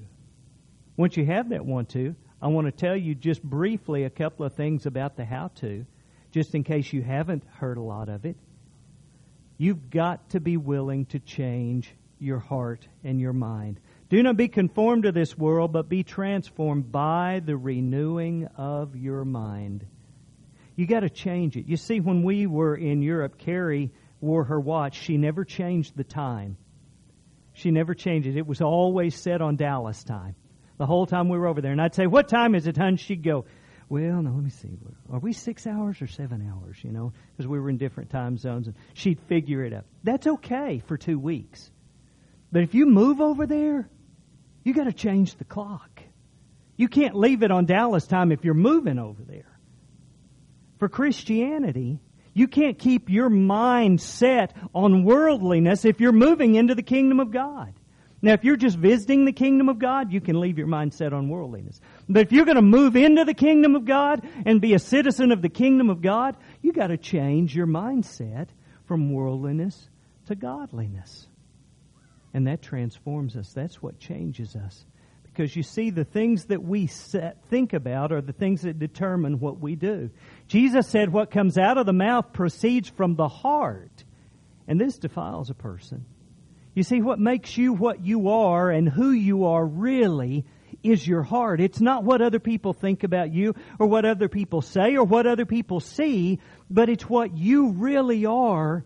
Once 0.98 1.18
you 1.18 1.26
have 1.26 1.50
that 1.50 1.66
want 1.66 1.90
to, 1.90 2.16
I 2.42 2.48
want 2.48 2.68
to 2.68 2.72
tell 2.72 2.96
you 2.96 3.16
just 3.16 3.42
briefly 3.44 4.04
a 4.04 4.10
couple 4.10 4.46
of 4.46 4.54
things 4.54 4.86
about 4.86 5.16
the 5.16 5.26
how 5.26 5.50
to, 5.56 5.86
just 6.32 6.56
in 6.56 6.64
case 6.64 6.94
you 6.94 7.02
haven't 7.02 7.44
heard 7.46 7.78
a 7.78 7.82
lot 7.82 8.10
of 8.10 8.26
it. 8.26 8.36
You've 9.62 9.92
got 9.92 10.32
to 10.32 10.40
be 10.40 10.58
willing 10.58 11.06
to 11.06 11.20
change 11.20 11.94
your 12.18 12.40
heart 12.40 12.88
and 13.04 13.22
your 13.22 13.32
mind. 13.32 13.80
Do 14.10 14.24
not 14.24 14.36
be 14.36 14.48
conformed 14.48 15.04
to 15.04 15.12
this 15.12 15.38
world, 15.38 15.72
but 15.72 15.88
be 15.88 16.02
transformed 16.02 16.92
by 16.92 17.44
the 17.46 17.56
renewing 17.56 18.48
of 18.58 18.96
your 18.96 19.24
mind. 19.24 19.86
You 20.76 20.88
got 20.88 21.02
to 21.02 21.12
change 21.12 21.58
it. 21.58 21.68
You 21.68 21.78
see, 21.78 22.00
when 22.00 22.24
we 22.24 22.48
were 22.48 22.76
in 22.76 23.04
Europe, 23.04 23.38
Carrie 23.38 23.92
wore 24.20 24.46
her 24.46 24.60
watch. 24.60 25.00
She 25.00 25.18
never 25.18 25.46
changed 25.46 25.96
the 25.96 26.04
time. 26.04 26.58
She 27.54 27.70
never 27.70 27.94
changed 27.94 28.28
it. 28.28 28.38
It 28.38 28.48
was 28.48 28.62
always 28.62 29.16
set 29.16 29.44
on 29.44 29.58
Dallas 29.58 30.04
time. 30.04 30.34
The 30.80 30.88
whole 30.88 31.06
time 31.06 31.30
we 31.30 31.38
were 31.38 31.46
over 31.46 31.62
there. 31.62 31.72
And 31.72 31.80
I'd 31.80 31.94
say, 31.94 32.08
What 32.08 32.30
time 32.30 32.56
is 32.56 32.66
it, 32.66 32.78
hon? 32.78 32.98
She'd 32.98 33.22
go, 33.22 33.46
well, 33.92 34.22
no, 34.22 34.32
let 34.32 34.42
me 34.42 34.50
see. 34.50 34.70
Are 35.12 35.20
we 35.20 35.34
six 35.34 35.68
hours 35.68 36.02
or 36.02 36.08
seven 36.08 36.50
hours? 36.50 36.78
You 36.82 36.94
know, 36.94 37.12
because 37.36 37.46
we 37.46 37.60
were 37.60 37.70
in 37.70 37.78
different 37.78 38.10
time 38.10 38.38
zones, 38.38 38.68
and 38.68 38.76
she'd 38.94 39.20
figure 39.28 39.66
it 39.66 39.74
out. 39.74 39.84
That's 40.02 40.26
okay 40.26 40.82
for 40.88 40.96
two 40.96 41.20
weeks, 41.20 41.70
but 42.54 42.64
if 42.64 42.74
you 42.74 42.86
move 42.86 43.20
over 43.20 43.46
there, 43.46 43.90
you 44.64 44.74
got 44.74 44.86
to 44.86 44.94
change 44.94 45.36
the 45.36 45.44
clock. 45.44 46.02
You 46.78 46.88
can't 46.88 47.16
leave 47.16 47.44
it 47.44 47.52
on 47.52 47.66
Dallas 47.66 48.08
time 48.08 48.32
if 48.32 48.46
you're 48.46 48.54
moving 48.54 48.98
over 48.98 49.24
there. 49.24 49.60
For 50.80 50.88
Christianity, 50.88 52.00
you 52.34 52.48
can't 52.48 52.80
keep 52.80 53.10
your 53.10 53.30
mind 53.30 54.00
set 54.00 54.56
on 54.74 55.04
worldliness 55.04 55.84
if 55.84 56.00
you're 56.00 56.14
moving 56.14 56.56
into 56.56 56.76
the 56.76 56.82
kingdom 56.82 57.20
of 57.20 57.32
God. 57.32 57.74
Now, 58.22 58.34
if 58.34 58.44
you're 58.44 58.56
just 58.56 58.78
visiting 58.78 59.26
the 59.26 59.32
kingdom 59.32 59.68
of 59.68 59.80
God, 59.80 60.12
you 60.12 60.22
can 60.22 60.40
leave 60.40 60.58
your 60.58 60.68
mindset 60.68 61.12
on 61.12 61.28
worldliness. 61.28 61.82
But 62.08 62.28
if 62.28 62.32
you're 62.32 62.46
going 62.46 62.56
to 62.56 62.62
move 62.62 62.96
into 62.96 63.26
the 63.26 63.34
kingdom 63.34 63.76
of 63.76 63.86
God 63.86 64.28
and 64.46 64.62
be 64.62 64.76
a 64.76 64.80
citizen 64.80 65.32
of 65.32 65.42
the 65.42 65.50
kingdom 65.50 65.90
of 65.90 66.02
God, 66.02 66.38
you 66.62 66.72
got 66.72 66.88
to 66.88 66.98
change 66.98 67.56
your 67.56 67.66
mindset 67.66 68.50
from 68.86 69.12
worldliness 69.12 69.90
to 70.28 70.36
godliness. 70.36 71.28
And 72.34 72.46
that 72.46 72.62
transforms 72.62 73.36
us. 73.36 73.52
That's 73.54 73.82
what 73.82 74.00
changes 74.00 74.56
us. 74.56 74.86
Because 75.24 75.56
you 75.56 75.64
see, 75.64 75.90
the 75.90 76.04
things 76.04 76.46
that 76.46 76.62
we 76.62 76.88
set, 76.88 77.38
think 77.50 77.74
about 77.74 78.12
are 78.12 78.22
the 78.22 78.34
things 78.34 78.62
that 78.64 78.80
determine 78.80 79.40
what 79.40 79.60
we 79.60 79.76
do. 79.76 80.12
Jesus 80.48 80.88
said, 80.88 81.12
What 81.12 81.32
comes 81.32 81.58
out 81.58 81.78
of 81.78 81.86
the 81.86 81.94
mouth 81.94 82.34
proceeds 82.34 82.90
from 82.90 83.16
the 83.16 83.30
heart. 83.30 84.04
And 84.68 84.80
this 84.80 84.98
defiles 84.98 85.50
a 85.50 85.54
person. 85.54 86.06
You 86.74 86.84
see, 86.84 87.02
what 87.02 87.20
makes 87.20 87.58
you 87.58 87.74
what 87.74 88.06
you 88.06 88.30
are 88.30 88.70
and 88.70 88.88
who 88.88 89.12
you 89.12 89.46
are 89.46 89.66
really 89.66 90.46
is 90.84 91.06
your 91.06 91.24
heart. 91.24 91.60
It's 91.60 91.82
not 91.82 92.04
what 92.04 92.22
other 92.22 92.40
people 92.40 92.74
think 92.74 93.04
about 93.04 93.32
you 93.32 93.56
or 93.78 93.88
what 93.88 94.06
other 94.06 94.30
people 94.30 94.62
say 94.62 94.96
or 94.96 95.04
what 95.04 95.28
other 95.28 95.46
people 95.46 95.80
see, 95.80 96.40
but 96.70 96.90
it's 96.90 97.08
what 97.10 97.38
you 97.38 97.72
really 97.72 98.26
are 98.26 98.86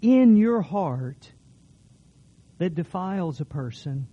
in 0.00 0.36
your 0.36 0.62
heart 0.62 1.32
that 2.58 2.74
defiles 2.74 3.40
a 3.40 3.44
person 3.44 4.06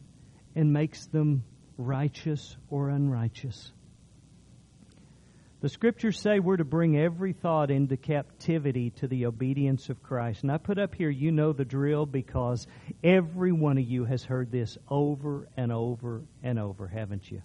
and 0.56 0.74
makes 0.74 1.06
them 1.08 1.44
righteous 1.78 2.58
or 2.70 2.90
unrighteous. 2.90 3.72
The 5.64 5.70
scriptures 5.70 6.20
say 6.20 6.42
we're 6.42 6.58
to 6.58 6.66
bring 6.66 6.98
every 6.98 7.32
thought 7.32 7.72
into 7.72 7.96
captivity 7.96 8.90
to 8.98 9.08
the 9.08 9.28
obedience 9.28 9.88
of 9.88 10.04
Christ. 10.04 10.44
And 10.44 10.52
I 10.52 10.58
put 10.58 10.78
up 10.78 10.94
here, 10.94 11.10
you 11.10 11.32
know 11.32 11.54
the 11.54 11.64
drill 11.64 12.06
because 12.06 12.68
every 13.02 13.54
one 13.54 13.78
of 13.78 13.86
you 13.86 14.04
has 14.04 14.26
heard 14.26 14.52
this 14.52 14.78
over 14.90 15.48
and 15.56 15.72
over 15.72 16.24
and 16.44 16.60
over, 16.60 16.86
haven't 16.86 17.32
you? 17.32 17.42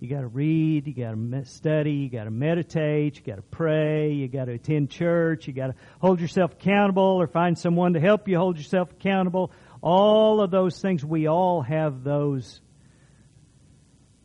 You 0.00 0.08
got 0.08 0.22
to 0.22 0.28
read, 0.28 0.86
you 0.86 0.94
got 0.94 1.10
to 1.10 1.44
study, 1.44 1.92
you 1.92 2.08
got 2.08 2.24
to 2.24 2.30
meditate, 2.30 3.18
you 3.18 3.22
got 3.22 3.36
to 3.36 3.42
pray, 3.42 4.12
you 4.12 4.26
got 4.26 4.46
to 4.46 4.52
attend 4.52 4.88
church, 4.88 5.46
you 5.46 5.52
got 5.52 5.66
to 5.66 5.74
hold 6.00 6.22
yourself 6.22 6.52
accountable 6.52 7.20
or 7.20 7.26
find 7.26 7.58
someone 7.58 7.92
to 7.92 8.00
help 8.00 8.28
you 8.28 8.38
hold 8.38 8.56
yourself 8.56 8.92
accountable. 8.92 9.52
All 9.82 10.40
of 10.40 10.50
those 10.50 10.80
things, 10.80 11.04
we 11.04 11.28
all 11.28 11.60
have 11.60 12.02
those 12.02 12.62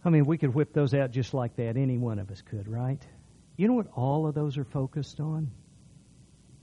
I 0.03 0.09
mean, 0.09 0.25
we 0.25 0.37
could 0.37 0.53
whip 0.53 0.73
those 0.73 0.93
out 0.93 1.11
just 1.11 1.33
like 1.33 1.55
that. 1.57 1.77
Any 1.77 1.97
one 1.97 2.19
of 2.19 2.31
us 2.31 2.41
could, 2.41 2.67
right? 2.67 3.01
You 3.57 3.67
know 3.67 3.75
what 3.75 3.87
all 3.95 4.27
of 4.27 4.33
those 4.33 4.57
are 4.57 4.63
focused 4.63 5.19
on? 5.19 5.51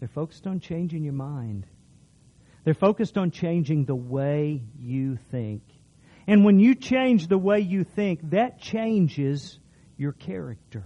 They're 0.00 0.08
focused 0.08 0.46
on 0.46 0.60
changing 0.60 1.04
your 1.04 1.12
mind. 1.12 1.66
They're 2.64 2.74
focused 2.74 3.16
on 3.16 3.30
changing 3.30 3.84
the 3.84 3.94
way 3.94 4.62
you 4.78 5.18
think. 5.30 5.62
And 6.26 6.44
when 6.44 6.58
you 6.60 6.74
change 6.74 7.28
the 7.28 7.38
way 7.38 7.60
you 7.60 7.84
think, 7.84 8.30
that 8.30 8.60
changes 8.60 9.58
your 9.96 10.12
character. 10.12 10.84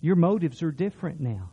Your 0.00 0.16
motives 0.16 0.62
are 0.62 0.72
different 0.72 1.20
now. 1.20 1.50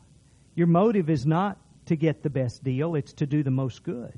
Your 0.56 0.68
motive 0.68 1.10
is 1.10 1.26
not 1.26 1.58
to 1.86 1.96
get 1.96 2.24
the 2.24 2.30
best 2.30 2.64
deal, 2.64 2.96
it's 2.96 3.14
to 3.14 3.26
do 3.26 3.44
the 3.44 3.52
most 3.52 3.84
good. 3.84 4.18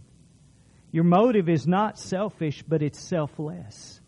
Your 0.92 1.04
motive 1.04 1.50
is 1.50 1.66
not 1.66 1.98
selfish, 1.98 2.64
but 2.68 2.84
it's 2.84 3.00
selfless. 3.00 4.00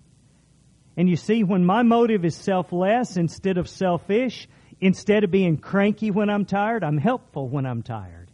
And 0.98 1.10
you 1.10 1.16
see, 1.18 1.44
when 1.44 1.66
my 1.66 1.84
motive 1.84 2.24
is 2.24 2.36
selfless 2.36 3.18
instead 3.18 3.58
of 3.58 3.68
selfish, 3.68 4.48
instead 4.80 5.24
of 5.24 5.32
being 5.32 5.58
cranky 5.58 6.12
when 6.12 6.30
I'm 6.30 6.46
tired, 6.46 6.84
I'm 6.84 6.98
helpful 6.98 7.50
when 7.50 7.66
I'm 7.66 7.82
tired. 7.82 8.32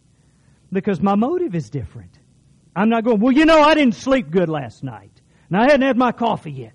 Because 0.72 1.00
my 1.00 1.14
motive 1.16 1.54
is 1.54 1.70
different. 1.70 2.18
I'm 2.74 2.88
not 2.88 3.04
going, 3.04 3.20
well, 3.20 3.32
you 3.32 3.44
know, 3.44 3.60
I 3.60 3.74
didn't 3.74 3.96
sleep 3.96 4.30
good 4.30 4.48
last 4.48 4.82
night. 4.82 5.20
And 5.48 5.56
I 5.58 5.64
hadn't 5.64 5.82
had 5.82 5.98
my 5.98 6.12
coffee 6.12 6.52
yet. 6.52 6.74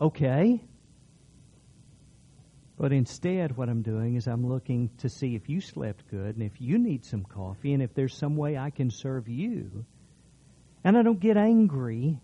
Okay. 0.00 0.62
But 2.78 2.92
instead, 2.92 3.56
what 3.56 3.68
I'm 3.68 3.82
doing 3.82 4.16
is 4.16 4.26
I'm 4.26 4.46
looking 4.48 4.90
to 4.98 5.08
see 5.08 5.34
if 5.34 5.48
you 5.48 5.60
slept 5.60 6.08
good 6.10 6.36
and 6.36 6.42
if 6.42 6.60
you 6.60 6.78
need 6.78 7.04
some 7.04 7.22
coffee 7.22 7.74
and 7.74 7.82
if 7.82 7.92
there's 7.94 8.16
some 8.16 8.36
way 8.36 8.56
I 8.56 8.70
can 8.70 8.90
serve 8.90 9.28
you. 9.28 9.84
And 10.82 10.96
I 10.96 11.02
don't 11.02 11.20
get 11.20 11.36
angry 11.36 12.18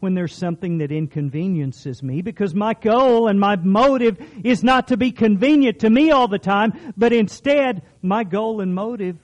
when 0.00 0.14
there's 0.14 0.34
something 0.34 0.78
that 0.78 0.92
inconveniences 0.92 2.02
me 2.02 2.22
because 2.22 2.54
my 2.54 2.74
goal 2.74 3.28
and 3.28 3.40
my 3.40 3.56
motive 3.56 4.18
is 4.44 4.62
not 4.62 4.88
to 4.88 4.96
be 4.96 5.10
convenient 5.10 5.80
to 5.80 5.90
me 5.90 6.10
all 6.10 6.28
the 6.28 6.38
time, 6.38 6.72
but 6.96 7.12
instead 7.12 7.82
my 8.00 8.22
goal 8.22 8.60
and 8.60 8.74
motive 8.74 9.16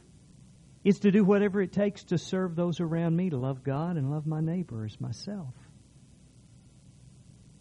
is 0.82 0.98
to 1.00 1.10
do 1.10 1.24
whatever 1.24 1.62
it 1.62 1.72
takes 1.72 2.04
to 2.04 2.18
serve 2.18 2.56
those 2.56 2.80
around 2.80 3.16
me, 3.16 3.30
to 3.30 3.36
love 3.36 3.62
God 3.62 3.96
and 3.96 4.10
love 4.10 4.26
my 4.26 4.40
neighbor 4.40 4.84
as 4.84 5.00
myself. 5.00 5.54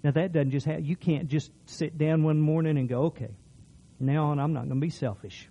Now 0.03 0.11
that 0.11 0.33
doesn't 0.33 0.51
just 0.51 0.65
happen. 0.65 0.83
You 0.83 0.97
can't 0.97 1.29
just 1.29 1.51
sit 1.65 1.97
down 1.97 2.23
one 2.23 2.41
morning 2.41 2.77
and 2.77 2.89
go, 2.89 3.03
okay, 3.03 3.31
now 3.99 4.25
on 4.25 4.39
I'm 4.39 4.53
not 4.53 4.67
going 4.67 4.81
to 4.81 4.85
be 4.85 4.89
selfish. 4.89 5.47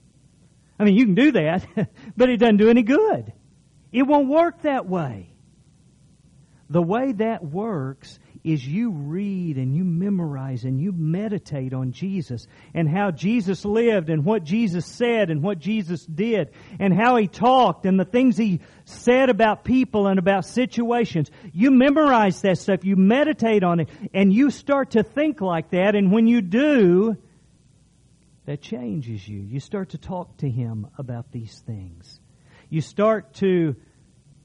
I 0.79 0.85
mean, 0.85 0.97
you 0.97 1.07
can 1.07 1.15
do 1.15 1.33
that, 1.33 1.67
but 2.17 2.29
it 2.29 2.39
doesn't 2.39 2.59
do 2.59 2.69
any 2.69 2.83
good. 2.83 3.33
It 3.93 4.03
won't 4.03 4.29
work 4.29 4.63
that 4.63 4.87
way. 4.87 5.32
The 6.73 6.83
way 6.83 7.13
that 7.13 7.45
works 7.45 8.19
is 8.43 8.67
you 8.67 8.91
read 8.91 9.59
and 9.59 9.77
you 9.77 9.85
memorize 9.85 10.65
and 10.65 10.81
you 10.81 10.91
meditate 10.91 11.75
on 11.75 11.93
Jesus 11.93 12.47
and 12.73 12.89
how 12.89 13.11
Jesus 13.11 13.67
lived 13.67 14.09
and 14.09 14.25
what 14.25 14.43
Jesus 14.43 14.87
said 14.87 15.29
and 15.29 15.43
what 15.43 15.59
Jesus 15.59 16.07
did 16.07 16.51
and 16.81 16.95
how 16.95 17.17
he 17.17 17.29
talked 17.29 17.85
and 17.85 18.01
the 18.01 18.07
things 18.07 18.39
he 18.39 18.61
said 18.87 19.29
about 19.29 19.65
people 19.65 20.07
and 20.07 20.19
about 20.19 20.47
situations. 20.47 21.31
You 21.53 21.71
memorize 21.71 22.41
that 22.41 22.57
stuff, 22.57 22.87
you 22.87 22.97
meditate 22.97 23.63
on 23.63 23.81
it, 23.81 23.91
and 24.15 24.33
you 24.33 24.51
start 24.51 24.93
to 24.93 25.03
think 25.03 25.43
like 25.43 25.71
that. 25.73 25.95
And 25.95 26.11
when 26.11 26.27
you 26.27 26.41
do, 26.41 27.19
that 28.47 28.63
changes 28.63 29.29
you. 29.29 29.41
You 29.41 29.61
start 29.61 29.91
to 29.91 29.99
talk 29.99 30.39
to 30.39 30.49
him 30.49 30.89
about 30.97 31.33
these 31.33 31.63
things. 31.67 32.19
You 32.71 32.81
start 32.81 33.35
to, 33.35 33.77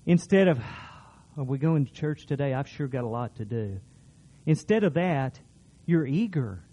instead 0.05 0.49
of, 0.49 0.59
are 1.37 1.43
we 1.43 1.59
going 1.59 1.85
to 1.85 1.93
church 1.93 2.25
today? 2.25 2.53
I've 2.53 2.67
sure 2.67 2.87
got 2.87 3.03
a 3.03 3.07
lot 3.07 3.35
to 3.35 3.45
do. 3.45 3.79
Instead 4.45 4.83
of 4.83 4.95
that, 4.95 5.39
you're 5.85 6.05
eager 6.05 6.63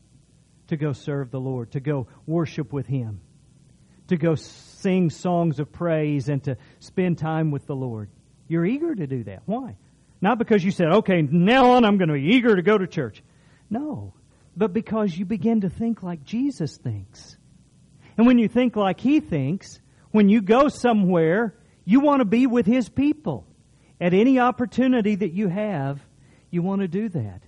to 0.69 0.77
go 0.77 0.93
serve 0.93 1.31
the 1.31 1.41
Lord, 1.41 1.73
to 1.73 1.81
go 1.81 2.07
worship 2.27 2.73
with 2.73 2.87
Him, 2.87 3.21
to 4.09 4.17
go 4.17 4.35
sing 4.35 5.11
songs 5.11 5.61
of 5.61 5.71
praise 5.71 6.29
and 6.29 6.43
to 6.45 6.57
spend 6.79 7.19
time 7.19 7.51
with 7.51 7.67
the 7.67 7.77
Lord. 7.77 8.09
You're 8.49 8.65
eager 8.65 8.95
to 8.95 9.07
do 9.07 9.25
that. 9.25 9.43
Why? 9.45 9.77
Not 10.23 10.39
because 10.39 10.65
you 10.65 10.71
said, 10.71 10.89
okay, 10.89 11.21
now 11.21 11.73
on 11.73 11.85
I'm 11.85 11.99
going 11.99 12.09
to 12.09 12.15
be 12.15 12.35
eager 12.35 12.57
to 12.57 12.63
go 12.63 12.79
to 12.79 12.87
church. 12.87 13.23
No, 13.69 14.15
but 14.57 14.73
because 14.73 15.17
you 15.17 15.27
begin 15.27 15.63
to 15.63 15.69
think 15.69 16.03
like 16.03 16.25
Jesus 16.25 16.79
thinks. 16.79 17.37
And 18.17 18.27
when 18.27 18.39
you 18.39 18.49
think 18.49 18.77
like 18.77 19.01
He 19.01 19.21
thinks, 19.21 19.81
when 20.11 20.31
you 20.31 20.41
go 20.41 20.69
somewhere, 20.69 21.55
you 21.85 22.01
want 22.01 22.21
to 22.21 22.25
be 22.25 22.47
with 22.47 22.65
His 22.65 22.89
people. 22.89 23.47
At 24.01 24.15
any 24.15 24.39
opportunity 24.39 25.15
that 25.15 25.33
you 25.33 25.49
have, 25.49 26.01
you 26.51 26.63
want 26.63 26.83
to 26.83 26.89
do 26.89 27.09
that. 27.11 27.43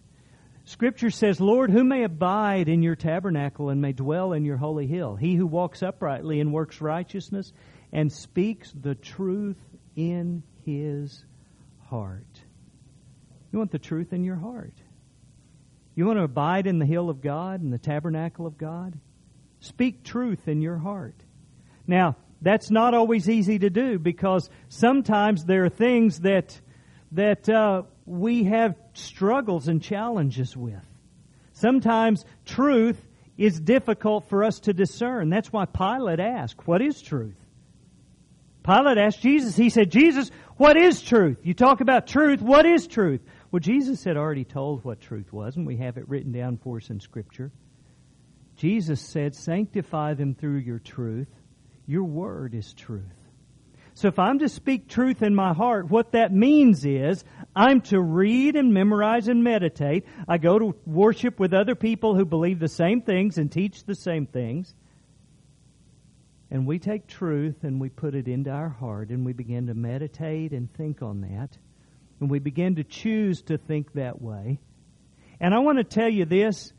Scripture 0.65 1.11
says, 1.11 1.41
Lord, 1.41 1.71
who 1.71 1.85
may 1.85 2.03
abide 2.03 2.69
in 2.69 2.83
your 2.83 2.97
tabernacle 2.97 3.69
and 3.69 3.81
may 3.81 3.93
dwell 3.93 4.33
in 4.33 4.45
your 4.45 4.57
holy 4.57 4.87
hill? 4.87 5.15
He 5.15 5.37
who 5.37 5.47
walks 5.47 5.83
uprightly 5.83 6.41
and 6.41 6.53
works 6.53 6.81
righteousness 6.81 7.53
and 7.93 8.13
speaks 8.13 8.73
the 8.73 8.97
truth 8.97 9.61
in 9.95 10.43
his 10.65 11.25
heart. 11.89 12.27
You 13.53 13.61
want 13.61 13.71
the 13.71 13.79
truth 13.79 14.13
in 14.13 14.25
your 14.25 14.37
heart. 14.37 14.75
You 15.95 16.05
want 16.05 16.19
to 16.19 16.25
abide 16.25 16.67
in 16.67 16.79
the 16.79 16.85
hill 16.85 17.09
of 17.09 17.23
God 17.23 17.63
and 17.63 17.73
the 17.73 17.79
tabernacle 17.79 18.47
of 18.47 18.59
God? 18.59 18.99
Speak 19.61 20.03
truth 20.03 20.49
in 20.49 20.61
your 20.61 20.79
heart. 20.79 21.15
Now, 21.87 22.17
that's 22.43 22.71
not 22.71 22.95
always 22.95 23.29
easy 23.29 23.59
to 23.59 23.71
do 23.71 23.99
because 23.99 24.51
sometimes 24.69 25.45
there 25.45 25.65
are 25.65 25.71
things 25.71 26.21
that 26.21 26.61
that 27.13 27.49
uh, 27.49 27.83
we 28.05 28.45
have 28.45 28.75
struggles 28.93 29.69
and 29.69 29.83
challenges 29.83 30.57
with. 30.57 30.85
Sometimes 31.53 32.25
truth 32.45 33.01
is 33.39 33.61
difficult 33.61 34.29
for 34.29 34.45
us 34.45 34.61
to 34.61 34.73
discern. 34.73 35.31
That's 35.31 35.53
why 35.53 35.67
Pilate 35.67 36.21
asked, 36.21 36.67
"What 36.67 36.83
is 36.83 37.01
truth?" 37.01 37.37
Pilate 38.65 38.99
asked 38.99 39.23
Jesus. 39.23 39.57
He 39.57 39.71
said, 39.71 39.91
"Jesus, 39.91 40.31
what 40.57 40.77
is 40.77 41.01
truth? 41.01 41.39
You 41.45 41.55
talk 41.55 41.81
about 41.81 42.07
truth. 42.07 42.43
What 42.43 42.67
is 42.67 42.87
truth?" 42.87 43.23
Well, 43.51 43.61
Jesus 43.61 44.03
had 44.03 44.17
already 44.17 44.45
told 44.45 44.85
what 44.85 45.01
truth 45.01 45.33
was, 45.33 45.57
and 45.57 45.67
we 45.67 45.77
have 45.77 45.97
it 45.97 46.09
written 46.09 46.33
down 46.33 46.59
for 46.59 46.79
us 46.79 46.91
in 46.91 47.01
Scripture. 47.01 47.53
Jesus 48.57 49.01
said, 49.01 49.35
"Sanctify 49.35 50.15
them 50.15 50.35
through 50.35 50.59
your 50.59 50.81
truth." 50.81 51.29
Your 51.87 52.05
word 52.05 52.55
is 52.55 52.73
truth. 52.75 53.03
So 53.95 54.09
if 54.09 54.19
I'm 54.19 54.41
to 54.41 54.49
speak 54.49 54.89
truth 54.89 55.23
in 55.23 55.35
my 55.35 55.55
heart, 55.55 55.91
what 55.91 56.13
that 56.13 56.31
means 56.31 56.85
is 56.85 57.25
I'm 57.55 57.81
to 57.83 57.99
read 57.99 58.55
and 58.55 58.75
memorize 58.75 59.27
and 59.29 59.43
meditate. 59.43 60.05
I 60.29 60.37
go 60.37 60.59
to 60.59 60.75
worship 60.85 61.41
with 61.41 61.55
other 61.55 61.75
people 61.75 62.15
who 62.15 62.27
believe 62.27 62.59
the 62.59 62.69
same 62.69 63.01
things 63.01 63.39
and 63.39 63.51
teach 63.51 63.85
the 63.85 63.95
same 63.95 64.27
things. 64.27 64.75
And 66.51 66.67
we 66.67 66.79
take 66.79 67.07
truth 67.07 67.65
and 67.65 67.81
we 67.81 67.89
put 67.89 68.15
it 68.15 68.29
into 68.29 68.51
our 68.51 68.69
heart 68.69 69.09
and 69.09 69.25
we 69.25 69.33
begin 69.33 69.69
to 69.69 69.75
meditate 69.75 70.53
and 70.53 70.73
think 70.75 71.01
on 71.01 71.23
that. 71.23 71.57
and 72.21 72.31
we 72.31 72.39
begin 72.39 72.77
to 72.77 72.85
choose 72.85 73.43
to 73.43 73.59
think 73.59 73.93
that 73.93 74.21
way. 74.21 74.59
And 75.41 75.55
I 75.55 75.59
want 75.59 75.79
to 75.79 75.85
tell 75.85 76.09
you 76.09 76.25
this 76.25 76.73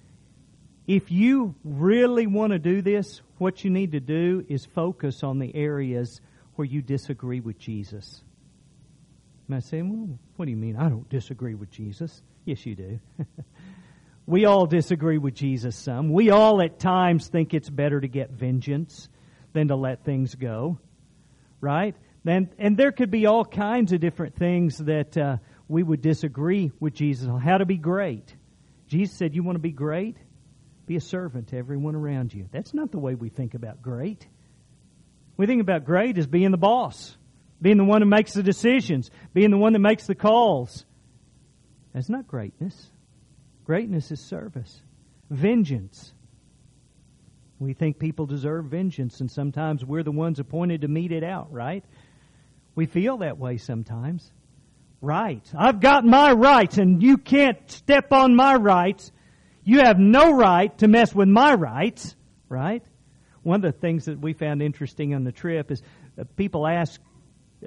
if 0.87 1.11
you 1.11 1.55
really 1.63 2.27
want 2.27 2.53
to 2.53 2.59
do 2.59 2.81
this, 2.81 3.21
what 3.37 3.63
you 3.63 3.69
need 3.69 3.91
to 3.91 3.99
do 3.99 4.45
is 4.47 4.65
focus 4.65 5.23
on 5.23 5.39
the 5.39 5.55
areas 5.55 6.21
where 6.55 6.65
you 6.65 6.81
disagree 6.81 7.39
with 7.39 7.57
Jesus. 7.57 8.21
And 9.47 9.55
I 9.55 9.59
say, 9.59 9.81
well, 9.81 10.19
what 10.35 10.45
do 10.45 10.51
you 10.51 10.57
mean? 10.57 10.75
I 10.75 10.89
don't 10.89 11.07
disagree 11.09 11.55
with 11.55 11.71
Jesus. 11.71 12.21
Yes, 12.45 12.65
you 12.65 12.75
do. 12.75 12.99
we 14.25 14.45
all 14.45 14.65
disagree 14.65 15.17
with 15.17 15.35
Jesus 15.35 15.75
some. 15.75 16.11
We 16.11 16.31
all 16.31 16.61
at 16.61 16.79
times 16.79 17.27
think 17.27 17.53
it's 17.53 17.69
better 17.69 17.99
to 18.01 18.07
get 18.07 18.31
vengeance 18.31 19.07
than 19.53 19.69
to 19.69 19.75
let 19.75 20.03
things 20.03 20.35
go. 20.35 20.79
Right? 21.61 21.95
And, 22.25 22.49
and 22.57 22.75
there 22.75 22.91
could 22.91 23.09
be 23.09 23.25
all 23.25 23.45
kinds 23.45 23.93
of 23.93 24.01
different 24.01 24.35
things 24.35 24.77
that 24.79 25.17
uh, 25.17 25.37
we 25.67 25.81
would 25.81 26.01
disagree 26.01 26.71
with 26.79 26.93
Jesus 26.93 27.27
on. 27.27 27.39
How 27.39 27.57
to 27.57 27.65
be 27.65 27.77
great. 27.77 28.35
Jesus 28.87 29.17
said, 29.17 29.33
You 29.33 29.43
want 29.43 29.55
to 29.55 29.61
be 29.61 29.71
great? 29.71 30.17
Be 30.87 30.95
a 30.95 31.01
servant 31.01 31.49
to 31.49 31.57
everyone 31.57 31.95
around 31.95 32.33
you. 32.33 32.47
That's 32.51 32.73
not 32.73 32.91
the 32.91 32.97
way 32.97 33.13
we 33.13 33.29
think 33.29 33.53
about 33.53 33.81
great. 33.81 34.25
We 35.35 35.45
think 35.45 35.61
about 35.61 35.85
great 35.85 36.17
as 36.17 36.25
being 36.25 36.51
the 36.51 36.57
boss, 36.57 37.15
being 37.61 37.77
the 37.77 37.83
one 37.83 38.01
who 38.01 38.07
makes 38.07 38.33
the 38.33 38.41
decisions, 38.41 39.11
being 39.33 39.51
the 39.51 39.57
one 39.57 39.73
that 39.73 39.79
makes 39.79 40.07
the 40.07 40.15
calls. 40.15 40.85
That's 41.93 42.09
not 42.09 42.25
greatness. 42.27 42.89
Greatness 43.65 44.11
is 44.11 44.21
service, 44.21 44.81
vengeance. 45.29 46.13
We 47.59 47.73
think 47.73 47.99
people 47.99 48.25
deserve 48.25 48.65
vengeance, 48.65 49.19
and 49.19 49.29
sometimes 49.29 49.83
we're 49.83 50.03
the 50.03 50.11
ones 50.11 50.39
appointed 50.39 50.81
to 50.81 50.87
mete 50.87 51.11
it 51.11 51.23
out, 51.23 51.51
right? 51.51 51.83
We 52.75 52.85
feel 52.85 53.17
that 53.17 53.37
way 53.37 53.57
sometimes. 53.57 54.31
Right. 55.01 55.43
I've 55.55 55.81
got 55.81 56.05
my 56.05 56.31
rights, 56.31 56.77
and 56.77 57.03
you 57.03 57.17
can't 57.17 57.59
step 57.69 58.13
on 58.13 58.35
my 58.35 58.55
rights. 58.55 59.11
You 59.67 59.79
have 59.79 59.99
no 59.99 60.31
right 60.31 60.75
to 60.77 60.87
mess 60.87 61.13
with 61.13 61.27
my 61.27 61.53
rights, 61.53 62.15
right? 62.47 62.81
One 63.43 63.57
of 63.57 63.73
the 63.73 63.77
things 63.77 64.05
that 64.05 64.17
we 64.17 64.31
found 64.31 64.61
interesting 64.61 65.13
on 65.13 65.25
the 65.25 65.33
trip 65.33 65.71
is 65.71 65.81
uh, 66.17 66.23
people 66.37 66.65
ask, 66.65 67.01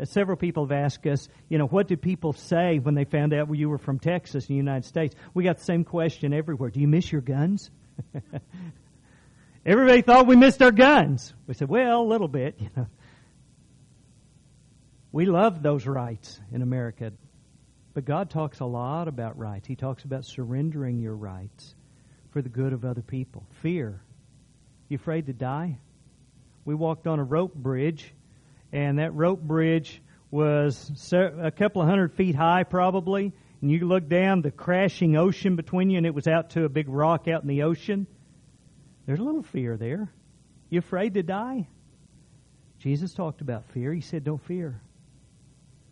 uh, 0.00 0.06
several 0.06 0.38
people 0.38 0.64
have 0.66 0.72
asked 0.72 1.06
us, 1.06 1.28
you 1.50 1.58
know, 1.58 1.66
what 1.66 1.88
did 1.88 2.00
people 2.00 2.32
say 2.32 2.78
when 2.78 2.94
they 2.94 3.04
found 3.04 3.34
out 3.34 3.54
you 3.54 3.68
were 3.68 3.76
from 3.76 3.98
Texas 3.98 4.48
in 4.48 4.54
the 4.54 4.56
United 4.56 4.86
States? 4.86 5.14
We 5.34 5.44
got 5.44 5.58
the 5.58 5.64
same 5.64 5.84
question 5.84 6.32
everywhere. 6.32 6.70
Do 6.70 6.80
you 6.80 6.88
miss 6.88 7.12
your 7.12 7.20
guns? 7.20 7.70
Everybody 9.66 10.00
thought 10.00 10.26
we 10.26 10.36
missed 10.36 10.62
our 10.62 10.72
guns. 10.72 11.34
We 11.46 11.52
said, 11.52 11.68
well, 11.68 12.00
a 12.00 12.08
little 12.08 12.28
bit, 12.28 12.54
you 12.58 12.70
know. 12.74 12.86
We 15.12 15.26
love 15.26 15.62
those 15.62 15.86
rights 15.86 16.40
in 16.50 16.62
America. 16.62 17.12
But 17.92 18.06
God 18.06 18.30
talks 18.30 18.60
a 18.60 18.64
lot 18.64 19.06
about 19.06 19.36
rights. 19.36 19.68
He 19.68 19.76
talks 19.76 20.04
about 20.04 20.24
surrendering 20.24 20.98
your 20.98 21.14
rights 21.14 21.74
for 22.30 22.42
the 22.42 22.48
good 22.48 22.72
of 22.72 22.84
other 22.84 23.02
people. 23.02 23.44
Fear. 23.62 24.00
You 24.88 24.96
afraid 24.96 25.26
to 25.26 25.32
die? 25.32 25.78
We 26.64 26.74
walked 26.74 27.06
on 27.06 27.18
a 27.18 27.24
rope 27.24 27.54
bridge, 27.54 28.12
and 28.72 28.98
that 28.98 29.14
rope 29.14 29.40
bridge 29.40 30.00
was 30.30 31.12
a 31.12 31.50
couple 31.50 31.82
of 31.82 31.88
hundred 31.88 32.12
feet 32.12 32.34
high, 32.34 32.64
probably. 32.64 33.32
And 33.60 33.70
you 33.70 33.86
look 33.86 34.08
down 34.08 34.42
the 34.42 34.50
crashing 34.50 35.16
ocean 35.16 35.56
between 35.56 35.90
you, 35.90 35.98
and 35.98 36.06
it 36.06 36.14
was 36.14 36.26
out 36.26 36.50
to 36.50 36.64
a 36.64 36.68
big 36.68 36.88
rock 36.88 37.28
out 37.28 37.42
in 37.42 37.48
the 37.48 37.62
ocean. 37.62 38.06
There's 39.06 39.20
a 39.20 39.24
little 39.24 39.42
fear 39.42 39.76
there. 39.76 40.12
You 40.68 40.78
afraid 40.78 41.14
to 41.14 41.22
die? 41.22 41.68
Jesus 42.78 43.12
talked 43.12 43.40
about 43.40 43.68
fear. 43.72 43.92
He 43.92 44.00
said, 44.00 44.24
Don't 44.24 44.42
fear. 44.42 44.80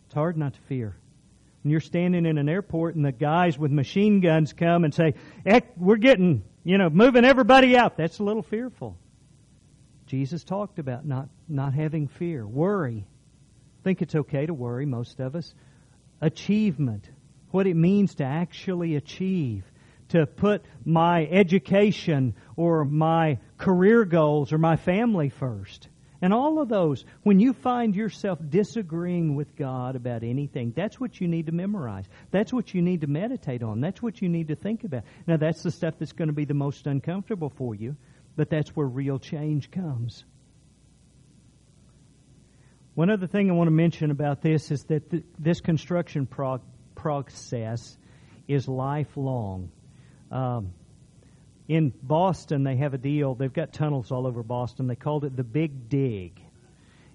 It's 0.05 0.13
hard 0.13 0.37
not 0.37 0.53
to 0.53 0.59
fear. 0.61 0.95
When 1.63 1.71
you're 1.71 1.81
standing 1.81 2.25
in 2.25 2.37
an 2.37 2.47
airport 2.47 2.95
and 2.95 3.03
the 3.03 3.11
guys 3.11 3.57
with 3.57 3.71
machine 3.71 4.21
guns 4.21 4.53
come 4.53 4.85
and 4.85 4.93
say, 4.93 5.15
We're 5.75 5.97
getting, 5.97 6.43
you 6.63 6.77
know, 6.77 6.89
moving 6.89 7.25
everybody 7.25 7.77
out, 7.77 7.97
that's 7.97 8.19
a 8.19 8.23
little 8.23 8.43
fearful. 8.43 8.97
Jesus 10.07 10.43
talked 10.43 10.79
about 10.79 11.05
not, 11.05 11.29
not 11.47 11.73
having 11.73 12.07
fear. 12.07 12.47
Worry. 12.47 13.05
I 13.05 13.83
think 13.83 14.01
it's 14.01 14.15
okay 14.15 14.45
to 14.45 14.53
worry, 14.53 14.85
most 14.85 15.19
of 15.19 15.35
us. 15.35 15.53
Achievement. 16.21 17.07
What 17.51 17.67
it 17.67 17.75
means 17.75 18.15
to 18.15 18.23
actually 18.23 18.95
achieve 18.95 19.63
to 20.09 20.25
put 20.25 20.63
my 20.85 21.25
education 21.25 22.35
or 22.55 22.85
my 22.85 23.37
career 23.57 24.05
goals 24.05 24.53
or 24.53 24.57
my 24.57 24.75
family 24.75 25.29
first. 25.29 25.88
And 26.21 26.33
all 26.33 26.59
of 26.59 26.67
those, 26.67 27.05
when 27.23 27.39
you 27.39 27.53
find 27.53 27.95
yourself 27.95 28.39
disagreeing 28.49 29.35
with 29.35 29.55
God 29.55 29.95
about 29.95 30.23
anything, 30.23 30.73
that's 30.75 30.99
what 30.99 31.21
you 31.21 31.27
need 31.27 31.45
to 31.45 31.53
memorize. 31.53 32.05
That's 32.31 32.51
what 32.51 32.73
you 32.73 32.81
need 32.81 33.01
to 33.01 33.07
meditate 33.07 33.63
on. 33.63 33.79
That's 33.79 34.01
what 34.01 34.21
you 34.21 34.27
need 34.27 34.49
to 34.49 34.55
think 34.55 34.83
about. 34.83 35.03
Now, 35.27 35.37
that's 35.37 35.63
the 35.63 35.71
stuff 35.71 35.95
that's 35.97 36.11
going 36.11 36.27
to 36.27 36.33
be 36.33 36.45
the 36.45 36.53
most 36.53 36.87
uncomfortable 36.87 37.49
for 37.49 37.73
you, 37.73 37.95
but 38.35 38.49
that's 38.49 38.75
where 38.75 38.85
real 38.85 39.17
change 39.17 39.71
comes. 39.71 40.25
One 42.95 43.09
other 43.09 43.27
thing 43.27 43.49
I 43.49 43.53
want 43.53 43.67
to 43.67 43.71
mention 43.71 44.11
about 44.11 44.41
this 44.41 44.71
is 44.71 44.83
that 44.85 45.09
th- 45.09 45.23
this 45.37 45.61
construction 45.61 46.25
prog- 46.25 46.63
process 46.95 47.97
is 48.45 48.67
lifelong. 48.67 49.71
Um, 50.31 50.73
in 51.69 51.93
Boston, 52.01 52.63
they 52.63 52.77
have 52.77 52.95
a 52.95 52.97
deal. 52.97 53.35
They've 53.35 53.53
got 53.53 53.71
tunnels 53.71 54.11
all 54.11 54.25
over 54.25 54.41
Boston. 54.41 54.87
They 54.87 54.95
called 54.95 55.23
it 55.23 55.37
the 55.37 55.43
Big 55.43 55.87
Dig. 55.87 56.41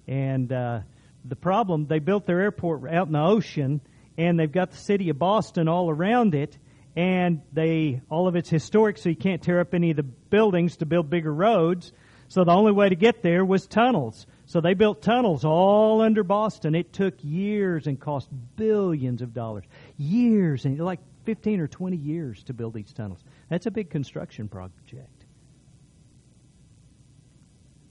And 0.06 0.50
uh, 0.52 0.80
the 1.24 1.34
problem, 1.34 1.86
they 1.88 1.98
built 1.98 2.24
their 2.24 2.40
airport 2.40 2.88
out 2.88 3.08
in 3.08 3.14
the 3.14 3.20
ocean, 3.20 3.80
and 4.16 4.38
they've 4.38 4.50
got 4.50 4.70
the 4.70 4.76
city 4.76 5.08
of 5.08 5.18
Boston 5.18 5.66
all 5.66 5.90
around 5.90 6.36
it, 6.36 6.56
and 6.94 7.42
they 7.52 8.00
all 8.08 8.28
of 8.28 8.36
it's 8.36 8.48
historic, 8.48 8.96
so 8.98 9.08
you 9.08 9.16
can't 9.16 9.42
tear 9.42 9.58
up 9.58 9.74
any 9.74 9.90
of 9.90 9.96
the 9.96 10.04
buildings 10.04 10.76
to 10.76 10.86
build 10.86 11.10
bigger 11.10 11.34
roads. 11.34 11.92
So 12.28 12.44
the 12.44 12.52
only 12.52 12.72
way 12.72 12.88
to 12.88 12.96
get 12.96 13.22
there 13.22 13.44
was 13.44 13.66
tunnels. 13.66 14.24
So 14.46 14.60
they 14.60 14.74
built 14.74 15.02
tunnels 15.02 15.44
all 15.44 16.00
under 16.00 16.22
Boston. 16.22 16.76
It 16.76 16.92
took 16.92 17.14
years 17.22 17.88
and 17.88 17.98
cost 17.98 18.28
billions 18.54 19.20
of 19.20 19.34
dollars. 19.34 19.64
Years 19.96 20.64
and 20.64 20.78
like 20.78 21.00
15 21.24 21.60
or 21.60 21.66
20 21.66 21.96
years 21.96 22.42
to 22.44 22.52
build 22.52 22.74
these 22.74 22.92
tunnels. 22.92 23.22
That's 23.48 23.66
a 23.66 23.70
big 23.70 23.90
construction 23.90 24.48
project. 24.48 25.24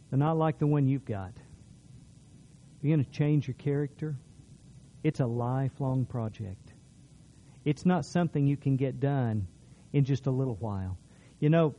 They're 0.10 0.19
not 0.19 0.38
like 0.38 0.60
the 0.60 0.67
one 0.67 0.88
you've 0.88 1.06
got. 1.06 1.34
You're 2.82 2.96
going 2.96 3.06
to 3.06 3.12
change 3.12 3.48
your 3.48 3.56
character. 3.56 4.15
It's 5.04 5.19
a 5.19 5.26
lifelong 5.26 6.06
project. 6.06 6.74
It's 7.65 7.86
not 7.86 8.06
something 8.06 8.46
you 8.46 8.58
can 8.58 8.76
get 8.76 9.00
done 9.00 9.48
in 9.91 10.04
just 10.04 10.28
a 10.28 10.32
little 10.32 10.56
while. 10.56 10.98
You 11.39 11.50
know, 11.50 11.76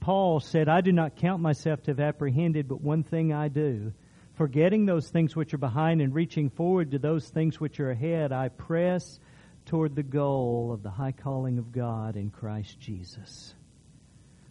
Paul 0.00 0.40
said, 0.40 0.68
I 0.68 0.80
do 0.80 0.92
not 0.92 1.16
count 1.16 1.40
myself 1.40 1.82
to 1.84 1.92
have 1.92 2.00
apprehended, 2.00 2.68
but 2.68 2.80
one 2.80 3.02
thing 3.02 3.32
I 3.32 3.48
do. 3.48 3.92
Forgetting 4.34 4.84
those 4.84 5.08
things 5.08 5.34
which 5.34 5.54
are 5.54 5.58
behind 5.58 6.00
and 6.00 6.14
reaching 6.14 6.50
forward 6.50 6.90
to 6.90 6.98
those 6.98 7.28
things 7.28 7.58
which 7.58 7.80
are 7.80 7.90
ahead, 7.90 8.32
I 8.32 8.48
press 8.48 9.18
toward 9.66 9.94
the 9.94 10.02
goal 10.02 10.70
of 10.72 10.82
the 10.82 10.90
high 10.90 11.12
calling 11.12 11.58
of 11.58 11.72
God 11.72 12.16
in 12.16 12.30
Christ 12.30 12.78
Jesus. 12.80 13.54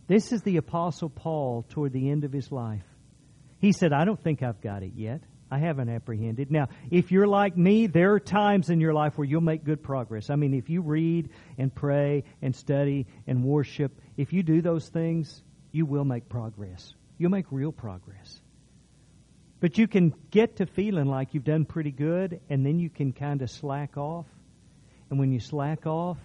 This 0.08 0.32
is 0.32 0.44
the 0.44 0.58
Apostle 0.58 1.10
Paul 1.10 1.66
toward 1.70 1.94
the 1.94 2.12
end 2.12 2.24
of 2.24 2.32
his 2.32 2.52
life. 2.52 2.84
He 3.60 3.72
said, 3.72 3.94
I 3.94 4.06
don't 4.06 4.22
think 4.22 4.44
I've 4.44 4.62
got 4.62 4.84
it 4.84 4.92
yet. 4.96 5.22
I 5.50 5.60
haven't 5.60 5.90
apprehended. 5.90 6.52
Now, 6.52 6.68
if 6.92 7.12
you're 7.12 7.28
like 7.28 7.56
me, 7.56 7.88
there 7.88 8.14
are 8.14 8.20
times 8.20 8.70
in 8.70 8.80
your 8.82 8.94
life 8.94 9.18
where 9.18 9.26
you'll 9.26 9.42
make 9.42 9.64
good 9.64 9.82
progress. 9.82 10.30
I 10.30 10.36
mean, 10.36 10.54
if 10.54 10.70
you 10.70 10.82
read 10.82 11.30
and 11.58 11.74
pray 11.74 12.24
and 12.42 12.56
study 12.56 13.08
and 13.26 13.44
worship, 13.44 13.92
if 14.18 14.34
you 14.34 14.44
do 14.44 14.62
those 14.62 14.90
things, 14.90 15.42
you 15.72 15.86
will 15.86 16.06
make 16.06 16.30
progress. 16.30 16.94
You'll 17.18 17.32
make 17.32 17.52
real 17.52 17.72
progress. 17.72 18.42
But 19.60 19.78
you 19.78 19.88
can 19.88 20.14
get 20.32 20.58
to 20.58 20.66
feeling 20.66 21.06
like 21.06 21.34
you've 21.34 21.44
done 21.44 21.66
pretty 21.66 21.92
good, 21.92 22.42
and 22.50 22.66
then 22.66 22.80
you 22.80 22.90
can 22.90 23.14
kind 23.14 23.42
of 23.42 23.50
slack 23.50 23.98
off. 23.98 24.26
And 25.10 25.20
when 25.20 25.32
you 25.32 25.40
slack 25.40 25.86
off, 25.86 26.18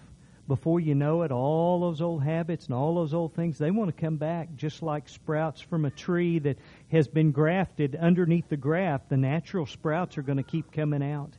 before 0.47 0.79
you 0.79 0.95
know 0.95 1.21
it, 1.21 1.31
all 1.31 1.79
those 1.79 2.01
old 2.01 2.23
habits 2.23 2.65
and 2.65 2.75
all 2.75 2.95
those 2.95 3.13
old 3.13 3.35
things, 3.35 3.57
they 3.57 3.71
want 3.71 3.95
to 3.95 4.01
come 4.01 4.17
back 4.17 4.55
just 4.55 4.81
like 4.81 5.07
sprouts 5.07 5.61
from 5.61 5.85
a 5.85 5.91
tree 5.91 6.39
that 6.39 6.57
has 6.91 7.07
been 7.07 7.31
grafted 7.31 7.95
underneath 7.95 8.49
the 8.49 8.57
graft. 8.57 9.09
The 9.09 9.17
natural 9.17 9.65
sprouts 9.65 10.17
are 10.17 10.23
going 10.23 10.39
to 10.39 10.43
keep 10.43 10.71
coming 10.71 11.03
out. 11.03 11.31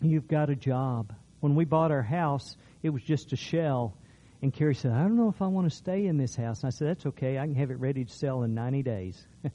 You've 0.00 0.26
got 0.26 0.50
a 0.50 0.56
job. 0.56 1.14
When 1.40 1.54
we 1.54 1.64
bought 1.64 1.92
our 1.92 2.02
house, 2.02 2.56
it 2.82 2.90
was 2.90 3.02
just 3.02 3.32
a 3.32 3.36
shell. 3.36 3.96
And 4.42 4.52
Carrie 4.52 4.74
said, 4.74 4.92
I 4.92 5.02
don't 5.02 5.16
know 5.16 5.28
if 5.28 5.40
I 5.40 5.46
want 5.46 5.70
to 5.70 5.76
stay 5.76 6.06
in 6.06 6.18
this 6.18 6.34
house. 6.34 6.62
And 6.62 6.68
I 6.68 6.70
said, 6.70 6.88
That's 6.88 7.06
okay. 7.06 7.38
I 7.38 7.46
can 7.46 7.54
have 7.54 7.70
it 7.70 7.78
ready 7.78 8.04
to 8.04 8.12
sell 8.12 8.42
in 8.42 8.54
90 8.54 8.82
days. 8.82 9.26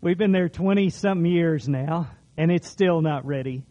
We've 0.00 0.18
been 0.18 0.32
there 0.32 0.48
20 0.48 0.90
something 0.90 1.24
years 1.24 1.68
now, 1.68 2.10
and 2.36 2.50
it's 2.50 2.68
still 2.68 3.00
not 3.00 3.24
ready. 3.24 3.64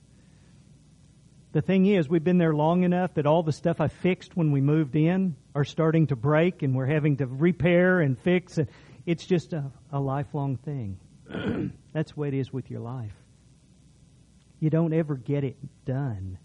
The 1.54 1.62
thing 1.62 1.86
is, 1.86 2.08
we've 2.08 2.24
been 2.24 2.38
there 2.38 2.54
long 2.54 2.84
enough 2.84 3.16
that 3.16 3.26
all 3.26 3.44
the 3.44 3.52
stuff 3.52 3.82
I 3.82 3.90
fixed 3.90 4.38
when 4.38 4.52
we 4.52 4.62
moved 4.62 4.96
in 4.96 5.36
are 5.54 5.66
starting 5.66 6.08
to 6.08 6.16
break, 6.16 6.64
and 6.64 6.74
we're 6.74 6.86
having 6.86 7.18
to 7.18 7.28
repair 7.28 8.00
and 8.00 8.18
fix. 8.18 8.58
And 8.58 8.70
it's 9.06 9.26
just 9.26 9.52
a, 9.52 9.70
a 9.92 10.00
lifelong 10.00 10.58
thing. 10.58 10.98
That's 11.94 12.14
the 12.14 12.20
way 12.20 12.30
it 12.30 12.36
is 12.36 12.54
with 12.54 12.72
your 12.72 12.80
life. 12.80 13.12
You 14.62 14.70
don't 14.70 14.94
ever 14.94 15.16
get 15.16 15.44
it 15.44 15.58
done. 15.86 16.38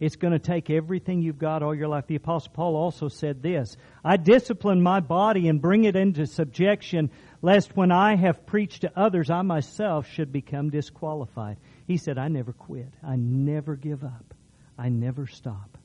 It's 0.00 0.16
going 0.16 0.32
to 0.32 0.40
take 0.40 0.68
everything 0.68 1.22
you've 1.22 1.38
got 1.38 1.62
all 1.62 1.74
your 1.74 1.86
life. 1.86 2.08
The 2.08 2.16
Apostle 2.16 2.52
Paul 2.52 2.74
also 2.74 3.08
said 3.08 3.40
this 3.40 3.76
I 4.04 4.16
discipline 4.16 4.82
my 4.82 4.98
body 4.98 5.48
and 5.48 5.62
bring 5.62 5.84
it 5.84 5.94
into 5.94 6.26
subjection, 6.26 7.10
lest 7.40 7.76
when 7.76 7.92
I 7.92 8.16
have 8.16 8.46
preached 8.46 8.80
to 8.80 8.92
others, 8.98 9.30
I 9.30 9.42
myself 9.42 10.08
should 10.08 10.32
become 10.32 10.70
disqualified. 10.70 11.58
He 11.86 11.96
said, 11.96 12.18
I 12.18 12.28
never 12.28 12.52
quit. 12.52 12.92
I 13.02 13.16
never 13.16 13.76
give 13.76 14.04
up. 14.04 14.34
I 14.78 14.88
never 14.88 15.26
stop. 15.26 15.78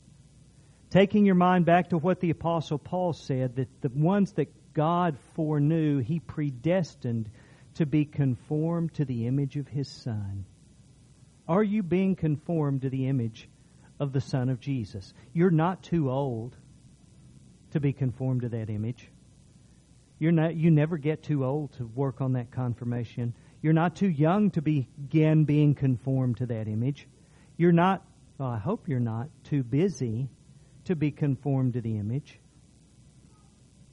Taking 0.90 1.26
your 1.26 1.36
mind 1.36 1.66
back 1.66 1.90
to 1.90 1.98
what 1.98 2.20
the 2.20 2.32
Apostle 2.32 2.80
Paul 2.80 3.14
said, 3.14 3.58
that 3.58 3.82
the 3.82 3.90
ones 3.90 4.32
that 4.34 4.74
God 4.74 5.18
foreknew, 5.36 6.00
he 6.00 6.20
predestined 6.20 7.30
to 7.76 7.86
be 7.86 8.06
conformed 8.06 8.96
to 8.96 9.06
the 9.06 9.28
image 9.28 9.56
of 9.58 9.68
his 9.68 9.88
Son. 9.88 10.46
Are 11.48 11.64
you 11.64 11.84
being 11.84 12.16
conformed 12.16 12.82
to 12.82 12.90
the 12.90 13.08
image 13.08 13.48
of 14.00 14.14
the 14.14 14.22
Son 14.22 14.50
of 14.50 14.60
Jesus. 14.60 15.14
You're 15.34 15.52
not 15.52 15.84
too 15.84 16.10
old 16.10 16.56
to 17.72 17.80
be 17.80 17.94
conformed 17.94 18.42
to 18.42 18.50
that 18.50 18.70
image. 18.70 19.10
You're 20.18 20.32
not, 20.32 20.56
you 20.56 20.72
never 20.72 20.98
get 20.98 21.24
too 21.24 21.46
old 21.46 21.74
to 21.74 21.86
work 21.86 22.22
on 22.22 22.34
that 22.34 22.52
confirmation. 22.52 23.34
You're 23.62 23.74
not 23.74 23.96
too 23.96 24.10
young 24.10 24.52
to 24.52 24.62
begin 24.62 25.46
being 25.46 25.76
conformed 25.76 26.38
to 26.38 26.46
that 26.48 26.68
image. 26.68 27.08
You're 27.58 27.74
not, 27.74 28.06
well, 28.38 28.50
I 28.50 28.58
hope 28.58 28.88
you're 28.88 29.00
not, 29.00 29.28
too 29.44 29.64
busy 29.64 30.30
to 30.86 30.96
be 30.96 31.12
conformed 31.12 31.74
to 31.74 31.82
the 31.82 31.98
image. 31.98 32.40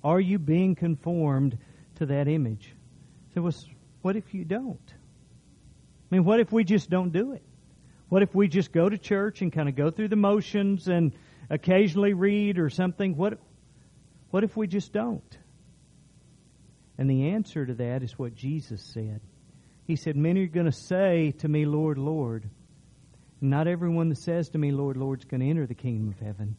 Are 0.05 0.21
you 0.21 0.39
being 0.39 0.77
conformed 0.77 1.59
to 1.97 2.07
that 2.07 2.29
image? 2.29 2.73
So, 3.35 3.51
what 4.03 4.15
if 4.15 4.33
you 4.33 4.45
don't? 4.45 4.79
I 4.89 6.15
mean, 6.15 6.25
what 6.25 6.39
if 6.39 6.53
we 6.53 6.63
just 6.63 6.89
don't 6.89 7.13
do 7.13 7.33
it? 7.33 7.43
What 8.09 8.23
if 8.23 8.33
we 8.35 8.47
just 8.47 8.73
go 8.73 8.89
to 8.89 8.97
church 8.97 9.43
and 9.43 9.53
kind 9.53 9.69
of 9.69 9.75
go 9.75 9.91
through 9.91 10.09
the 10.09 10.17
motions 10.17 10.87
and 10.87 11.13
occasionally 11.51 12.13
read 12.13 12.59
or 12.61 12.71
something? 12.71 13.17
What, 13.17 13.41
what 14.31 14.45
if 14.45 14.57
we 14.57 14.69
just 14.69 14.93
don't? 14.93 15.39
And 16.99 17.11
the 17.11 17.31
answer 17.31 17.67
to 17.67 17.75
that 17.75 18.05
is 18.05 18.17
what 18.17 18.37
Jesus 18.37 18.81
said. 18.81 19.21
He 19.87 19.97
said, 19.97 20.17
Many 20.17 20.45
are 20.45 20.49
going 20.49 20.67
to 20.67 20.73
say 20.73 21.33
to 21.39 21.49
me, 21.49 21.65
Lord, 21.65 21.99
Lord. 21.99 22.51
Not 23.41 23.69
everyone 23.69 24.09
that 24.09 24.19
says 24.19 24.49
to 24.51 24.59
me, 24.59 24.73
Lord, 24.73 24.97
Lord, 24.97 25.21
is 25.21 25.25
going 25.27 25.41
to 25.41 25.49
enter 25.49 25.67
the 25.67 25.75
kingdom 25.75 26.09
of 26.09 26.19
heaven, 26.19 26.57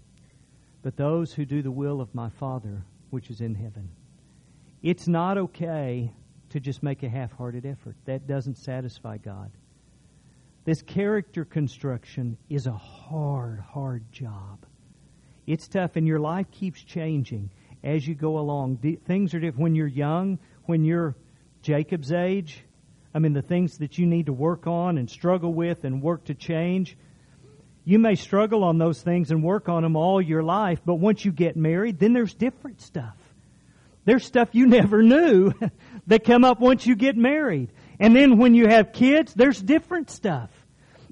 but 0.84 0.96
those 0.96 1.34
who 1.34 1.44
do 1.44 1.62
the 1.62 1.72
will 1.72 2.02
of 2.02 2.14
my 2.14 2.30
Father 2.30 2.84
which 3.10 3.30
is 3.30 3.42
in 3.42 3.56
heaven. 3.56 3.90
It's 4.84 5.08
not 5.08 5.38
okay 5.38 6.12
to 6.50 6.60
just 6.60 6.84
make 6.84 7.04
a 7.04 7.10
half 7.10 7.32
hearted 7.32 7.66
effort. 7.66 7.96
That 8.06 8.28
doesn't 8.28 8.58
satisfy 8.58 9.18
God. 9.18 9.52
This 10.66 10.82
character 10.82 11.46
construction 11.46 12.38
is 12.50 12.68
a 12.68 12.74
hard, 12.74 13.60
hard 13.60 14.04
job. 14.12 14.66
It's 15.46 15.68
tough, 15.68 15.96
and 15.96 16.06
your 16.06 16.20
life 16.20 16.52
keeps 16.52 16.84
changing 16.84 17.50
as 17.84 18.06
you 18.06 18.16
go 18.16 18.38
along. 18.38 18.78
Things 19.06 19.34
are 19.34 19.40
different. 19.40 19.60
When 19.60 19.76
you're 19.76 19.88
young, 19.88 20.40
when 20.66 20.84
you're 20.84 21.16
Jacob's 21.62 22.12
age, 22.12 22.64
I 23.18 23.20
mean, 23.20 23.34
the 23.34 23.42
things 23.42 23.80
that 23.80 23.98
you 23.98 24.06
need 24.06 24.28
to 24.28 24.32
work 24.32 24.68
on 24.68 25.00
and 25.00 25.10
struggle 25.10 25.52
with 25.52 25.86
and 25.86 26.04
work 26.04 26.26
to 26.26 26.36
change, 26.36 26.96
you 27.84 27.98
may 27.98 28.14
struggle 28.14 28.64
on 28.64 28.78
those 28.78 29.02
things 29.02 29.32
and 29.32 29.42
work 29.42 29.70
on 29.70 29.82
them 29.82 29.96
all 29.96 30.22
your 30.22 30.44
life, 30.44 30.82
but 30.86 31.00
once 31.00 31.26
you 31.26 31.32
get 31.32 31.58
married, 31.58 31.98
then 31.98 32.14
there's 32.14 32.36
different 32.36 32.80
stuff. 32.80 33.18
There's 34.06 34.24
stuff 34.24 34.50
you 34.52 34.68
never 34.68 35.02
knew 35.02 35.52
that 36.06 36.26
come 36.26 36.44
up 36.44 36.60
once 36.60 36.86
you 36.86 36.96
get 36.96 37.18
married. 37.18 37.72
And 38.00 38.16
then 38.16 38.38
when 38.38 38.54
you 38.54 38.68
have 38.68 38.94
kids, 38.94 39.34
there's 39.34 39.60
different 39.60 40.12
stuff. 40.12 40.52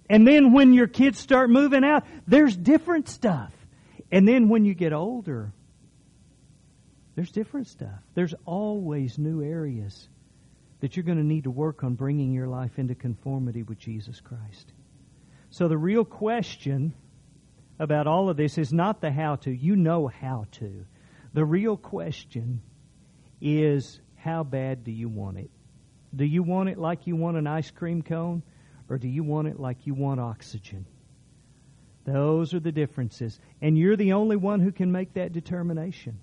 And 0.08 0.28
then 0.28 0.54
when 0.54 0.74
your 0.74 0.86
kids 0.86 1.18
start 1.18 1.50
moving 1.50 1.84
out, 1.84 2.06
there's 2.28 2.56
different 2.56 3.10
stuff. 3.10 3.52
And 4.12 4.28
then 4.28 4.48
when 4.48 4.64
you 4.64 4.76
get 4.76 4.94
older, 4.94 5.52
there's 7.16 7.32
different 7.32 7.66
stuff. 7.66 8.00
There's 8.14 8.36
always 8.46 9.18
new 9.18 9.42
areas 9.42 10.08
that 10.86 10.96
you're 10.96 11.04
going 11.04 11.18
to 11.18 11.24
need 11.24 11.46
to 11.46 11.50
work 11.50 11.84
on 11.84 11.96
bringing 11.96 12.32
your 12.32 12.46
life 12.46 12.78
into 12.78 12.94
conformity 12.94 13.64
with 13.64 13.80
Jesus 13.80 14.22
Christ. 14.22 14.72
So 15.50 15.68
the 15.68 15.80
real 15.80 16.06
question 16.06 16.94
about 17.80 18.06
all 18.06 18.30
of 18.30 18.38
this 18.38 18.60
is 18.60 18.72
not 18.72 19.02
the 19.02 19.10
how 19.10 19.38
to. 19.38 19.52
You 19.52 19.76
know 19.76 20.06
how 20.06 20.46
to. 20.60 20.86
The 21.34 21.44
real 21.44 21.76
question 21.76 22.62
is 23.42 24.00
how 24.16 24.44
bad 24.44 24.84
do 24.84 24.92
you 24.92 25.10
want 25.10 25.40
it? 25.40 25.50
Do 26.16 26.24
you 26.24 26.44
want 26.44 26.70
it 26.70 26.78
like 26.78 27.08
you 27.08 27.16
want 27.16 27.38
an 27.38 27.48
ice 27.48 27.72
cream 27.72 28.04
cone? 28.04 28.44
Or 28.88 29.00
do 29.00 29.08
you 29.08 29.24
want 29.24 29.48
it 29.48 29.60
like 29.60 29.88
you 29.88 29.96
want 29.96 30.20
oxygen? 30.20 30.86
Those 32.04 32.54
are 32.54 32.60
the 32.60 32.72
differences. 32.72 33.40
And 33.60 33.76
you're 33.76 33.98
the 33.98 34.14
only 34.14 34.36
one 34.36 34.60
who 34.60 34.72
can 34.72 34.92
make 34.92 35.16
that 35.16 35.34
determination. 35.34 36.20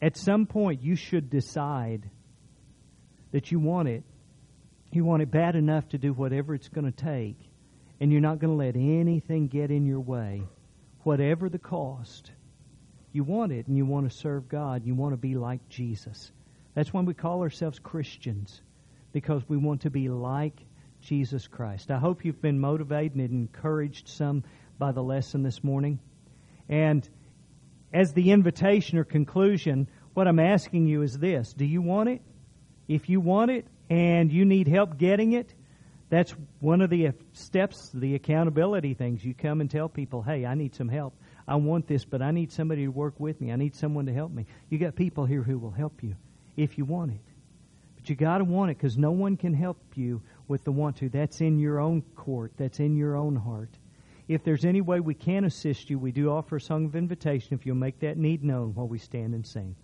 At 0.00 0.16
some 0.16 0.46
point, 0.46 0.84
you 0.84 0.94
should 0.94 1.30
decide 1.30 2.08
that 3.32 3.50
you 3.50 3.58
want 3.58 3.88
it. 3.88 4.04
You 4.90 5.04
want 5.04 5.22
it 5.22 5.30
bad 5.30 5.54
enough 5.54 5.88
to 5.90 5.98
do 5.98 6.12
whatever 6.12 6.54
it's 6.54 6.68
going 6.68 6.90
to 6.90 7.04
take. 7.04 7.36
And 8.00 8.12
you're 8.12 8.20
not 8.20 8.38
going 8.38 8.52
to 8.52 8.64
let 8.64 8.76
anything 8.76 9.48
get 9.48 9.70
in 9.70 9.86
your 9.86 10.00
way, 10.00 10.42
whatever 11.02 11.48
the 11.48 11.58
cost. 11.58 12.30
You 13.12 13.24
want 13.24 13.52
it 13.52 13.66
and 13.66 13.76
you 13.76 13.84
want 13.84 14.10
to 14.10 14.16
serve 14.16 14.48
God. 14.48 14.86
You 14.86 14.94
want 14.94 15.12
to 15.12 15.16
be 15.16 15.34
like 15.34 15.68
Jesus. 15.68 16.30
That's 16.74 16.92
when 16.92 17.06
we 17.06 17.14
call 17.14 17.42
ourselves 17.42 17.78
Christians, 17.78 18.60
because 19.12 19.42
we 19.48 19.56
want 19.56 19.82
to 19.82 19.90
be 19.90 20.08
like 20.08 20.64
Jesus 21.00 21.48
Christ. 21.48 21.90
I 21.90 21.98
hope 21.98 22.24
you've 22.24 22.40
been 22.40 22.60
motivated 22.60 23.16
and 23.16 23.30
encouraged 23.30 24.08
some 24.08 24.44
by 24.78 24.92
the 24.92 25.02
lesson 25.02 25.42
this 25.42 25.64
morning. 25.64 25.98
And 26.68 27.08
as 27.92 28.12
the 28.12 28.30
invitation 28.30 28.98
or 28.98 29.04
conclusion, 29.04 29.88
what 30.14 30.28
I'm 30.28 30.38
asking 30.38 30.86
you 30.86 31.02
is 31.02 31.18
this 31.18 31.52
Do 31.52 31.64
you 31.64 31.82
want 31.82 32.10
it? 32.10 32.22
If 32.88 33.08
you 33.08 33.20
want 33.20 33.50
it 33.50 33.66
and 33.90 34.32
you 34.32 34.44
need 34.44 34.66
help 34.66 34.98
getting 34.98 35.32
it, 35.32 35.54
that's 36.10 36.34
one 36.60 36.80
of 36.80 36.88
the 36.88 37.10
steps, 37.34 37.90
the 37.92 38.14
accountability 38.14 38.94
things. 38.94 39.22
You 39.22 39.34
come 39.34 39.60
and 39.60 39.70
tell 39.70 39.88
people, 39.88 40.22
hey, 40.22 40.46
I 40.46 40.54
need 40.54 40.74
some 40.74 40.88
help. 40.88 41.14
I 41.46 41.56
want 41.56 41.86
this, 41.86 42.04
but 42.04 42.22
I 42.22 42.30
need 42.30 42.50
somebody 42.50 42.84
to 42.84 42.88
work 42.88 43.14
with 43.18 43.40
me. 43.40 43.52
I 43.52 43.56
need 43.56 43.74
someone 43.74 44.06
to 44.06 44.12
help 44.12 44.32
me. 44.32 44.46
You 44.70 44.78
got 44.78 44.96
people 44.96 45.26
here 45.26 45.42
who 45.42 45.58
will 45.58 45.70
help 45.70 46.02
you 46.02 46.16
if 46.56 46.78
you 46.78 46.84
want 46.84 47.12
it. 47.12 47.20
But 47.96 48.08
you 48.08 48.16
got 48.16 48.38
to 48.38 48.44
want 48.44 48.70
it 48.70 48.78
because 48.78 48.96
no 48.96 49.10
one 49.10 49.36
can 49.36 49.52
help 49.52 49.78
you 49.94 50.22
with 50.46 50.64
the 50.64 50.72
want 50.72 50.96
to. 50.98 51.08
That's 51.08 51.40
in 51.40 51.58
your 51.58 51.80
own 51.80 52.02
court, 52.16 52.52
that's 52.56 52.80
in 52.80 52.96
your 52.96 53.16
own 53.16 53.36
heart. 53.36 53.70
If 54.28 54.44
there's 54.44 54.66
any 54.66 54.82
way 54.82 55.00
we 55.00 55.14
can 55.14 55.44
assist 55.44 55.88
you, 55.88 55.98
we 55.98 56.12
do 56.12 56.30
offer 56.30 56.56
a 56.56 56.60
song 56.60 56.84
of 56.84 56.94
invitation 56.94 57.54
if 57.54 57.64
you'll 57.64 57.76
make 57.76 58.00
that 58.00 58.18
need 58.18 58.44
known 58.44 58.74
while 58.74 58.86
we 58.86 58.98
stand 58.98 59.34
and 59.34 59.46
sing. 59.46 59.74